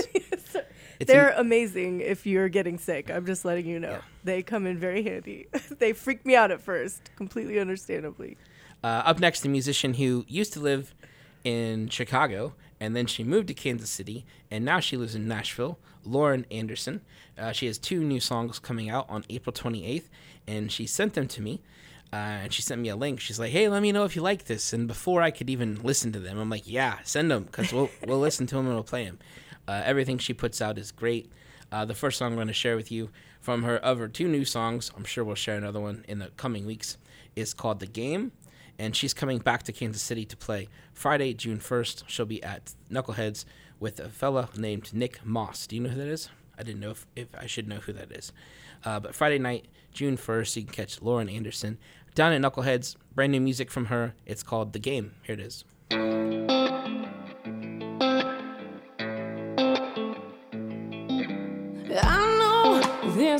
It's 1.00 1.10
They're 1.10 1.30
in- 1.30 1.40
amazing 1.40 2.00
if 2.00 2.26
you're 2.26 2.48
getting 2.48 2.78
sick. 2.78 3.10
I'm 3.10 3.24
just 3.26 3.44
letting 3.44 3.66
you 3.66 3.80
know. 3.80 3.98
They 4.22 4.42
come 4.42 4.66
in 4.66 4.78
very 4.78 5.02
handy. 5.02 5.46
they 5.78 5.94
freaked 5.94 6.26
me 6.26 6.36
out 6.36 6.50
at 6.50 6.60
first, 6.60 7.10
completely 7.16 7.58
understandably. 7.58 8.36
Uh, 8.84 9.02
up 9.06 9.18
next, 9.18 9.44
a 9.44 9.48
musician 9.48 9.94
who 9.94 10.24
used 10.28 10.52
to 10.52 10.60
live 10.60 10.94
in 11.42 11.88
Chicago 11.88 12.54
and 12.78 12.94
then 12.94 13.06
she 13.06 13.24
moved 13.24 13.48
to 13.48 13.54
Kansas 13.54 13.90
City 13.90 14.24
and 14.50 14.64
now 14.64 14.78
she 14.78 14.96
lives 14.96 15.14
in 15.14 15.26
Nashville. 15.26 15.78
Lauren 16.04 16.46
Anderson. 16.50 17.02
Uh, 17.38 17.52
she 17.52 17.66
has 17.66 17.78
two 17.78 18.02
new 18.02 18.20
songs 18.20 18.58
coming 18.58 18.88
out 18.88 19.06
on 19.08 19.24
April 19.28 19.52
28th 19.52 20.04
and 20.46 20.70
she 20.72 20.86
sent 20.86 21.14
them 21.14 21.28
to 21.28 21.42
me. 21.42 21.60
Uh, 22.12 22.16
and 22.16 22.52
she 22.52 22.60
sent 22.60 22.80
me 22.80 22.88
a 22.88 22.96
link. 22.96 23.20
She's 23.20 23.38
like, 23.38 23.52
"Hey, 23.52 23.68
let 23.68 23.82
me 23.82 23.92
know 23.92 24.02
if 24.02 24.16
you 24.16 24.22
like 24.22 24.46
this." 24.46 24.72
And 24.72 24.88
before 24.88 25.22
I 25.22 25.30
could 25.30 25.48
even 25.48 25.80
listen 25.84 26.10
to 26.10 26.18
them, 26.18 26.38
I'm 26.40 26.50
like, 26.50 26.64
"Yeah, 26.66 26.98
send 27.04 27.30
them 27.30 27.44
because 27.44 27.72
we'll 27.72 27.88
we'll 28.04 28.18
listen 28.18 28.48
to 28.48 28.56
them 28.56 28.66
and 28.66 28.74
we'll 28.74 28.82
play 28.82 29.04
them." 29.04 29.20
Uh, 29.70 29.82
everything 29.84 30.18
she 30.18 30.34
puts 30.34 30.60
out 30.60 30.76
is 30.78 30.90
great. 30.90 31.30
Uh, 31.70 31.84
the 31.84 31.94
first 31.94 32.18
song 32.18 32.32
I'm 32.32 32.34
going 32.34 32.48
to 32.48 32.52
share 32.52 32.74
with 32.74 32.90
you 32.90 33.10
from 33.40 33.62
her 33.62 33.82
other 33.84 34.08
two 34.08 34.26
new 34.26 34.44
songs, 34.44 34.90
I'm 34.96 35.04
sure 35.04 35.22
we'll 35.22 35.36
share 35.36 35.56
another 35.56 35.78
one 35.78 36.04
in 36.08 36.18
the 36.18 36.30
coming 36.30 36.66
weeks, 36.66 36.98
is 37.36 37.54
called 37.54 37.78
The 37.78 37.86
Game. 37.86 38.32
And 38.80 38.96
she's 38.96 39.14
coming 39.14 39.38
back 39.38 39.62
to 39.64 39.72
Kansas 39.72 40.02
City 40.02 40.24
to 40.24 40.36
play 40.36 40.68
Friday, 40.92 41.34
June 41.34 41.58
1st. 41.58 42.02
She'll 42.08 42.26
be 42.26 42.42
at 42.42 42.74
Knuckleheads 42.90 43.44
with 43.78 44.00
a 44.00 44.08
fella 44.08 44.48
named 44.56 44.92
Nick 44.92 45.24
Moss. 45.24 45.68
Do 45.68 45.76
you 45.76 45.82
know 45.82 45.90
who 45.90 45.98
that 45.98 46.08
is? 46.08 46.30
I 46.58 46.64
didn't 46.64 46.80
know 46.80 46.90
if, 46.90 47.06
if 47.14 47.28
I 47.38 47.46
should 47.46 47.68
know 47.68 47.76
who 47.76 47.92
that 47.92 48.10
is. 48.10 48.32
Uh, 48.84 48.98
but 48.98 49.14
Friday 49.14 49.38
night, 49.38 49.66
June 49.92 50.16
1st, 50.16 50.56
you 50.56 50.62
can 50.64 50.72
catch 50.72 51.00
Lauren 51.00 51.28
Anderson 51.28 51.78
down 52.16 52.32
at 52.32 52.40
Knuckleheads. 52.40 52.96
Brand 53.14 53.30
new 53.30 53.40
music 53.40 53.70
from 53.70 53.84
her. 53.84 54.14
It's 54.26 54.42
called 54.42 54.72
The 54.72 54.80
Game. 54.80 55.12
Here 55.22 55.34
it 55.34 55.40
is. 55.40 55.64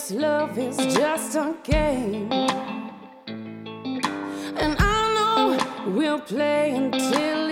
This 0.01 0.13
love 0.13 0.59
is 0.59 0.79
just 0.95 1.35
a 1.35 1.55
game. 1.63 2.33
And 4.57 4.75
I 4.79 5.01
know 5.15 5.93
we'll 5.93 6.21
play 6.21 6.71
until 6.71 7.50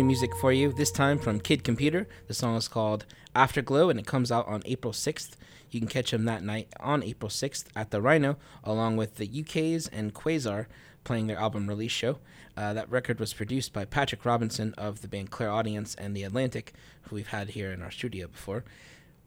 new 0.00 0.06
music 0.06 0.34
for 0.34 0.50
you, 0.50 0.72
this 0.72 0.90
time 0.90 1.18
from 1.18 1.38
Kid 1.38 1.62
Computer. 1.62 2.08
The 2.26 2.32
song 2.32 2.56
is 2.56 2.68
called 2.68 3.04
Afterglow 3.34 3.90
and 3.90 4.00
it 4.00 4.06
comes 4.06 4.32
out 4.32 4.48
on 4.48 4.62
April 4.64 4.94
6th. 4.94 5.32
You 5.70 5.78
can 5.78 5.90
catch 5.90 6.10
him 6.10 6.24
that 6.24 6.42
night 6.42 6.68
on 6.80 7.02
April 7.02 7.28
6th 7.28 7.66
at 7.76 7.90
the 7.90 8.00
Rhino, 8.00 8.38
along 8.64 8.96
with 8.96 9.16
the 9.16 9.28
UK's 9.28 9.88
and 9.88 10.14
Quasar 10.14 10.68
playing 11.04 11.26
their 11.26 11.38
album 11.38 11.66
release 11.66 11.92
show. 11.92 12.16
Uh, 12.56 12.72
that 12.72 12.90
record 12.90 13.20
was 13.20 13.34
produced 13.34 13.74
by 13.74 13.84
Patrick 13.84 14.24
Robinson 14.24 14.72
of 14.78 15.02
the 15.02 15.08
band 15.08 15.30
Claire 15.30 15.50
Audience 15.50 15.94
and 15.96 16.16
The 16.16 16.22
Atlantic, 16.22 16.72
who 17.02 17.16
we've 17.16 17.28
had 17.28 17.50
here 17.50 17.70
in 17.70 17.82
our 17.82 17.90
studio 17.90 18.26
before. 18.26 18.64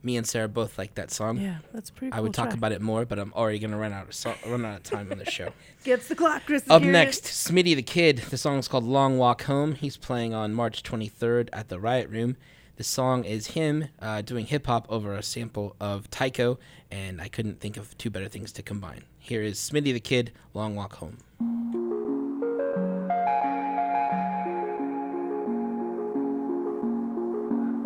Me 0.05 0.17
and 0.17 0.27
Sarah 0.27 0.49
both 0.49 0.77
like 0.77 0.95
that 0.95 1.11
song. 1.11 1.37
Yeah, 1.37 1.59
that's 1.73 1.89
a 1.89 1.93
pretty 1.93 2.11
I 2.11 2.17
cool 2.17 2.23
would 2.23 2.33
talk 2.33 2.47
track. 2.47 2.57
about 2.57 2.71
it 2.73 2.81
more, 2.81 3.05
but 3.05 3.17
I'm 3.19 3.31
already 3.33 3.57
gonna 3.59 3.77
run 3.77 3.93
out 3.93 4.07
of 4.09 4.13
so- 4.13 4.35
run 4.45 4.65
out 4.65 4.75
of 4.77 4.83
time 4.83 5.09
on 5.11 5.17
this 5.17 5.29
show. 5.29 5.53
Gets 5.85 6.09
the 6.09 6.15
clock, 6.15 6.43
Chris. 6.45 6.63
Up 6.63 6.81
Security. 6.81 6.91
next, 6.91 7.23
Smitty 7.23 7.73
the 7.75 7.81
Kid. 7.83 8.17
The 8.17 8.37
song 8.37 8.57
is 8.59 8.67
called 8.67 8.83
Long 8.83 9.17
Walk 9.17 9.43
Home. 9.43 9.75
He's 9.75 9.95
playing 9.95 10.33
on 10.33 10.53
March 10.53 10.83
23rd 10.83 11.47
at 11.53 11.69
the 11.69 11.79
Riot 11.79 12.09
Room. 12.09 12.35
The 12.75 12.83
song 12.83 13.23
is 13.23 13.47
him 13.47 13.85
uh, 14.01 14.21
doing 14.23 14.45
hip 14.47 14.65
hop 14.65 14.87
over 14.89 15.13
a 15.15 15.23
sample 15.23 15.75
of 15.79 16.09
Tycho, 16.09 16.59
and 16.91 17.21
I 17.21 17.27
couldn't 17.29 17.59
think 17.61 17.77
of 17.77 17.97
two 17.97 18.09
better 18.09 18.27
things 18.27 18.51
to 18.53 18.61
combine. 18.63 19.03
Here 19.19 19.41
is 19.41 19.57
Smitty 19.57 19.93
the 19.93 19.99
Kid, 20.01 20.31
Long 20.53 20.75
Walk 20.75 20.95
Home. 20.95 21.17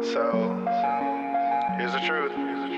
So, 0.04 0.57
here's 1.80 1.94
the 1.94 2.00
truth. 2.00 2.77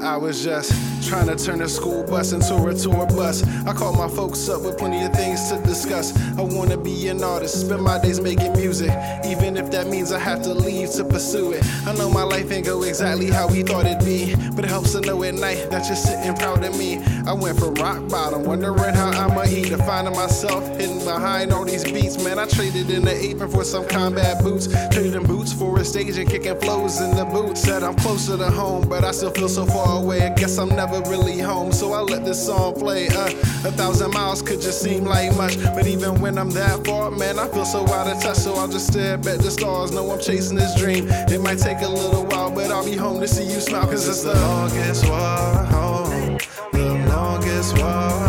I 0.00 0.16
was 0.16 0.44
just 0.44 0.72
trying 1.08 1.26
to 1.26 1.36
turn 1.36 1.62
a 1.62 1.68
school 1.68 2.02
bus 2.04 2.32
into 2.32 2.54
a 2.66 2.74
tour 2.74 3.06
bus. 3.06 3.42
I 3.66 3.72
called 3.72 3.96
my 3.96 4.08
folks 4.08 4.48
up 4.48 4.62
with 4.62 4.76
plenty 4.76 5.02
of 5.04 5.12
things 5.12 5.48
to 5.50 5.58
discuss. 5.62 6.14
I 6.36 6.42
wanna 6.42 6.76
be 6.76 7.08
an 7.08 7.22
artist, 7.22 7.60
spend 7.60 7.82
my 7.82 7.98
days 8.00 8.20
making 8.20 8.52
music, 8.52 8.90
even 9.24 9.56
if 9.56 9.70
that 9.70 9.86
means 9.86 10.12
I 10.12 10.18
have 10.18 10.42
to 10.42 10.52
leave 10.52 10.90
to 10.92 11.04
pursue 11.04 11.52
it. 11.52 11.64
I 11.86 11.94
know 11.94 12.10
my 12.10 12.24
life 12.24 12.50
ain't 12.50 12.66
go 12.66 12.82
exactly 12.82 13.30
how 13.30 13.48
we 13.48 13.62
thought 13.62 13.86
it'd 13.86 14.04
be, 14.04 14.34
but 14.54 14.64
it 14.64 14.70
helps 14.70 14.92
to 14.92 15.00
know 15.00 15.22
at 15.22 15.34
night 15.34 15.70
that 15.70 15.86
you're 15.86 15.96
sitting 15.96 16.34
proud 16.34 16.64
of 16.64 16.76
me. 16.76 16.98
I 17.26 17.32
went 17.32 17.58
from 17.58 17.74
rock 17.74 18.08
bottom, 18.08 18.44
wondering 18.44 18.94
how 18.94 19.10
I'ma 19.10 19.44
eat, 19.44 19.68
to 19.68 19.78
finding 19.78 20.14
myself 20.14 20.66
hidden 20.76 20.98
behind 21.04 21.52
all 21.52 21.64
these 21.64 21.84
beats. 21.84 22.22
Man, 22.22 22.38
I 22.38 22.46
traded 22.46 22.90
in 22.90 23.04
the 23.04 23.14
apron 23.14 23.50
for 23.50 23.64
some 23.64 23.86
combat 23.88 24.42
boots, 24.42 24.68
trading 24.90 25.26
boots 25.26 25.52
for 25.52 25.78
a 25.78 25.84
stage 25.84 26.18
and 26.18 26.28
kicking 26.28 26.58
flows 26.60 27.00
in 27.00 27.16
the 27.16 27.24
boots. 27.24 27.62
Said 27.62 27.82
I'm 27.82 27.96
closer 27.96 28.36
to 28.36 28.50
home, 28.50 28.88
but 28.88 29.04
I 29.04 29.12
still 29.12 29.30
feel 29.30 29.48
so 29.48 29.64
far 29.66 29.85
away. 29.86 30.22
I 30.22 30.30
guess 30.30 30.58
I'm 30.58 30.68
never 30.68 31.00
really 31.10 31.38
home, 31.38 31.72
so 31.72 31.92
I 31.92 32.00
let 32.00 32.24
this 32.24 32.44
song 32.44 32.74
play. 32.74 33.08
Uh, 33.08 33.26
a 33.64 33.72
thousand 33.72 34.12
miles 34.12 34.42
could 34.42 34.60
just 34.60 34.80
seem 34.80 35.04
like 35.04 35.34
much, 35.36 35.62
but 35.62 35.86
even 35.86 36.20
when 36.20 36.38
I'm 36.38 36.50
that 36.50 36.84
far, 36.84 37.10
man, 37.10 37.38
I 37.38 37.48
feel 37.48 37.64
so 37.64 37.86
out 37.88 38.06
of 38.06 38.22
touch. 38.22 38.36
So 38.36 38.54
I'll 38.54 38.68
just 38.68 38.88
stare 38.88 39.14
at 39.14 39.22
the 39.22 39.50
stars. 39.50 39.92
Know 39.92 40.10
I'm 40.10 40.20
chasing 40.20 40.56
this 40.56 40.74
dream. 40.78 41.06
It 41.08 41.40
might 41.40 41.58
take 41.58 41.80
a 41.80 41.88
little 41.88 42.24
while, 42.26 42.50
but 42.50 42.70
I'll 42.70 42.84
be 42.84 42.96
home 42.96 43.20
to 43.20 43.28
see 43.28 43.44
you 43.44 43.60
smile, 43.60 43.86
cause 43.86 44.08
it's 44.08 44.22
the 44.22 44.34
longest 44.34 45.08
walk 45.08 45.66
home. 45.68 46.38
The 46.72 47.06
longest 47.08 47.78
walk 47.78 48.25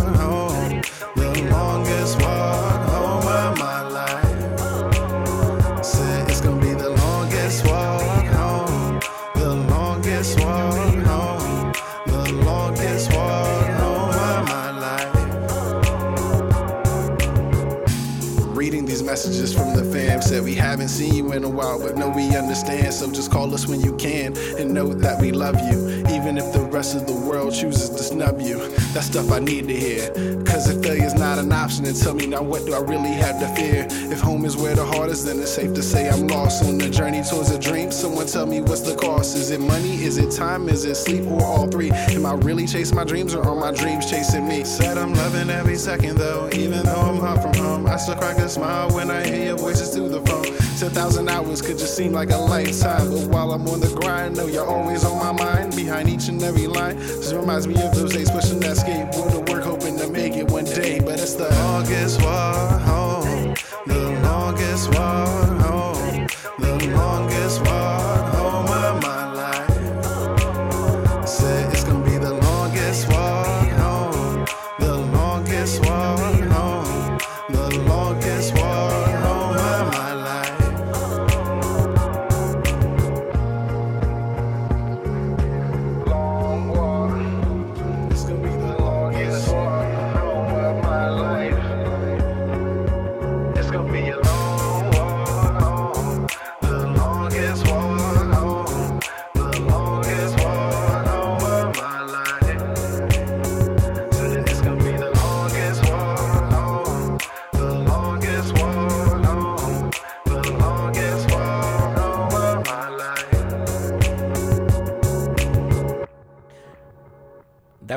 said 20.87 20.99
we 20.99 21.07
haven't 21.07 21.15
seen 21.15 21.16
in 21.31 21.43
a 21.43 21.49
while, 21.49 21.79
but 21.79 21.97
know 21.97 22.09
we 22.09 22.35
understand. 22.35 22.93
So 22.93 23.11
just 23.11 23.31
call 23.31 23.53
us 23.53 23.67
when 23.67 23.81
you 23.81 23.95
can 23.97 24.37
and 24.57 24.73
know 24.73 24.93
that 24.93 25.21
we 25.21 25.31
love 25.31 25.59
you. 25.71 25.99
Even 26.09 26.37
if 26.37 26.53
the 26.53 26.61
rest 26.71 26.95
of 26.95 27.07
the 27.07 27.13
world 27.13 27.53
chooses 27.53 27.89
to 27.89 28.03
snub 28.03 28.41
you, 28.41 28.57
that's 28.93 29.07
stuff 29.07 29.31
I 29.31 29.39
need 29.39 29.67
to 29.67 29.75
hear. 29.75 30.11
Cause 30.45 30.69
if 30.69 30.83
failure's 30.83 31.13
not 31.13 31.37
an 31.37 31.51
option, 31.51 31.83
then 31.83 31.93
tell 31.93 32.13
me 32.13 32.27
now 32.27 32.41
what 32.41 32.65
do 32.65 32.73
I 32.73 32.79
really 32.79 33.11
have 33.11 33.39
to 33.39 33.47
fear? 33.55 33.87
If 34.11 34.19
home 34.19 34.45
is 34.45 34.57
where 34.57 34.75
the 34.75 34.85
heart 34.85 35.09
is, 35.09 35.23
then 35.25 35.39
it's 35.39 35.51
safe 35.51 35.73
to 35.73 35.83
say 35.83 36.09
I'm 36.09 36.27
lost 36.27 36.63
on 36.63 36.77
the 36.77 36.89
journey 36.89 37.23
towards 37.23 37.51
a 37.51 37.59
dream. 37.59 37.91
Someone 37.91 38.27
tell 38.27 38.45
me 38.45 38.61
what's 38.61 38.81
the 38.81 38.95
cost? 38.95 39.35
Is 39.35 39.51
it 39.51 39.59
money? 39.59 40.03
Is 40.03 40.17
it 40.17 40.31
time? 40.31 40.69
Is 40.69 40.85
it 40.85 40.95
sleep? 40.95 41.25
Or 41.27 41.43
all 41.43 41.67
three? 41.67 41.91
Am 41.91 42.25
I 42.25 42.33
really 42.33 42.65
chasing 42.65 42.95
my 42.95 43.03
dreams 43.03 43.33
or 43.33 43.43
are 43.47 43.55
my 43.55 43.71
dreams 43.71 44.09
chasing 44.09 44.47
me? 44.47 44.63
Said 44.63 44.97
I'm 44.97 45.13
loving 45.13 45.49
every 45.49 45.77
second 45.77 46.17
though, 46.17 46.49
even 46.53 46.83
though 46.83 47.01
I'm 47.01 47.17
hot 47.17 47.41
from 47.41 47.53
home. 47.53 47.87
I 47.87 47.97
still 47.97 48.15
crack 48.15 48.37
a 48.37 48.49
smile 48.49 48.89
when 48.91 49.11
I 49.11 49.25
hear 49.25 49.45
your 49.47 49.57
voices 49.57 49.89
through 49.89 50.09
the 50.09 50.21
phone. 50.21 50.45
10,000 50.77 51.16
hours 51.25 51.61
could 51.61 51.77
just 51.77 51.95
seem 51.95 52.11
like 52.11 52.31
a 52.31 52.37
lifetime. 52.37 53.09
But 53.09 53.27
while 53.29 53.51
I'm 53.51 53.67
on 53.67 53.79
the 53.79 53.93
grind, 53.99 54.37
know 54.37 54.47
you're 54.47 54.65
always 54.65 55.03
on 55.03 55.17
my 55.17 55.31
mind. 55.31 55.75
Behind 55.75 56.09
each 56.09 56.27
and 56.27 56.41
every 56.43 56.67
line. 56.67 56.97
This 56.97 57.33
reminds 57.33 57.67
me 57.67 57.75
of 57.81 57.95
those 57.95 58.13
days 58.13 58.29
pushing 58.29 58.59
that 58.59 58.77
skateboard 58.77 59.31
to 59.31 59.51
work, 59.51 59.63
hoping 59.63 59.97
to 59.97 60.07
make 60.07 60.33
it 60.35 60.49
one 60.49 60.65
day. 60.65 60.99
But 60.99 61.19
it's 61.19 61.35
the 61.35 61.49
longest 61.49 62.21
walk 62.21 62.86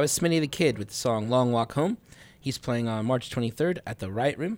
That 0.00 0.04
was 0.04 0.18
Smitty 0.18 0.40
the 0.40 0.48
Kid 0.48 0.78
with 0.78 0.88
the 0.88 0.94
song 0.94 1.28
Long 1.28 1.52
Walk 1.52 1.74
Home. 1.74 1.98
He's 2.40 2.56
playing 2.56 2.88
on 2.88 3.04
March 3.04 3.28
23rd 3.28 3.80
at 3.86 3.98
the 3.98 4.10
Riot 4.10 4.38
Room. 4.38 4.56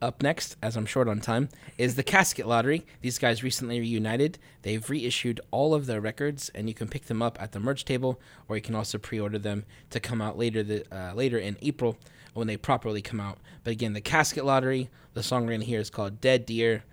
Up 0.00 0.22
next, 0.22 0.56
as 0.62 0.74
I'm 0.74 0.86
short 0.86 1.06
on 1.06 1.20
time, 1.20 1.50
is 1.76 1.96
the 1.96 2.02
Casket 2.02 2.46
Lottery. 2.46 2.86
These 3.02 3.18
guys 3.18 3.42
recently 3.42 3.78
reunited. 3.78 4.38
They've 4.62 4.88
reissued 4.88 5.38
all 5.50 5.74
of 5.74 5.84
their 5.84 6.00
records, 6.00 6.48
and 6.54 6.66
you 6.66 6.72
can 6.72 6.88
pick 6.88 7.04
them 7.04 7.20
up 7.20 7.36
at 7.42 7.52
the 7.52 7.60
merch 7.60 7.84
table, 7.84 8.18
or 8.48 8.56
you 8.56 8.62
can 8.62 8.74
also 8.74 8.96
pre-order 8.96 9.38
them 9.38 9.66
to 9.90 10.00
come 10.00 10.22
out 10.22 10.38
later 10.38 10.62
the, 10.62 10.86
uh, 10.90 11.12
later 11.12 11.36
in 11.36 11.58
April 11.60 11.98
when 12.32 12.46
they 12.46 12.56
properly 12.56 13.02
come 13.02 13.20
out. 13.20 13.36
But 13.62 13.72
again, 13.72 13.92
the 13.92 14.00
Casket 14.00 14.46
Lottery. 14.46 14.88
The 15.12 15.22
song 15.22 15.44
we're 15.44 15.52
gonna 15.52 15.64
hear 15.64 15.80
is 15.80 15.90
called 15.90 16.22
Dead 16.22 16.46
Deer. 16.46 16.84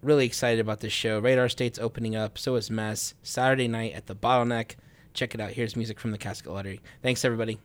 Really 0.00 0.24
excited 0.24 0.58
about 0.58 0.80
this 0.80 0.94
show. 0.94 1.18
Radar 1.18 1.50
State's 1.50 1.78
opening 1.78 2.16
up. 2.16 2.38
So 2.38 2.54
is 2.54 2.70
Mess. 2.70 3.12
Saturday 3.22 3.68
night 3.68 3.92
at 3.92 4.06
the 4.06 4.16
Bottleneck. 4.16 4.76
Check 5.16 5.34
it 5.34 5.40
out. 5.40 5.50
Here's 5.50 5.76
music 5.76 5.98
from 5.98 6.10
the 6.10 6.18
Casket 6.18 6.52
Lottery. 6.52 6.80
Thanks, 7.02 7.24
everybody. 7.24 7.58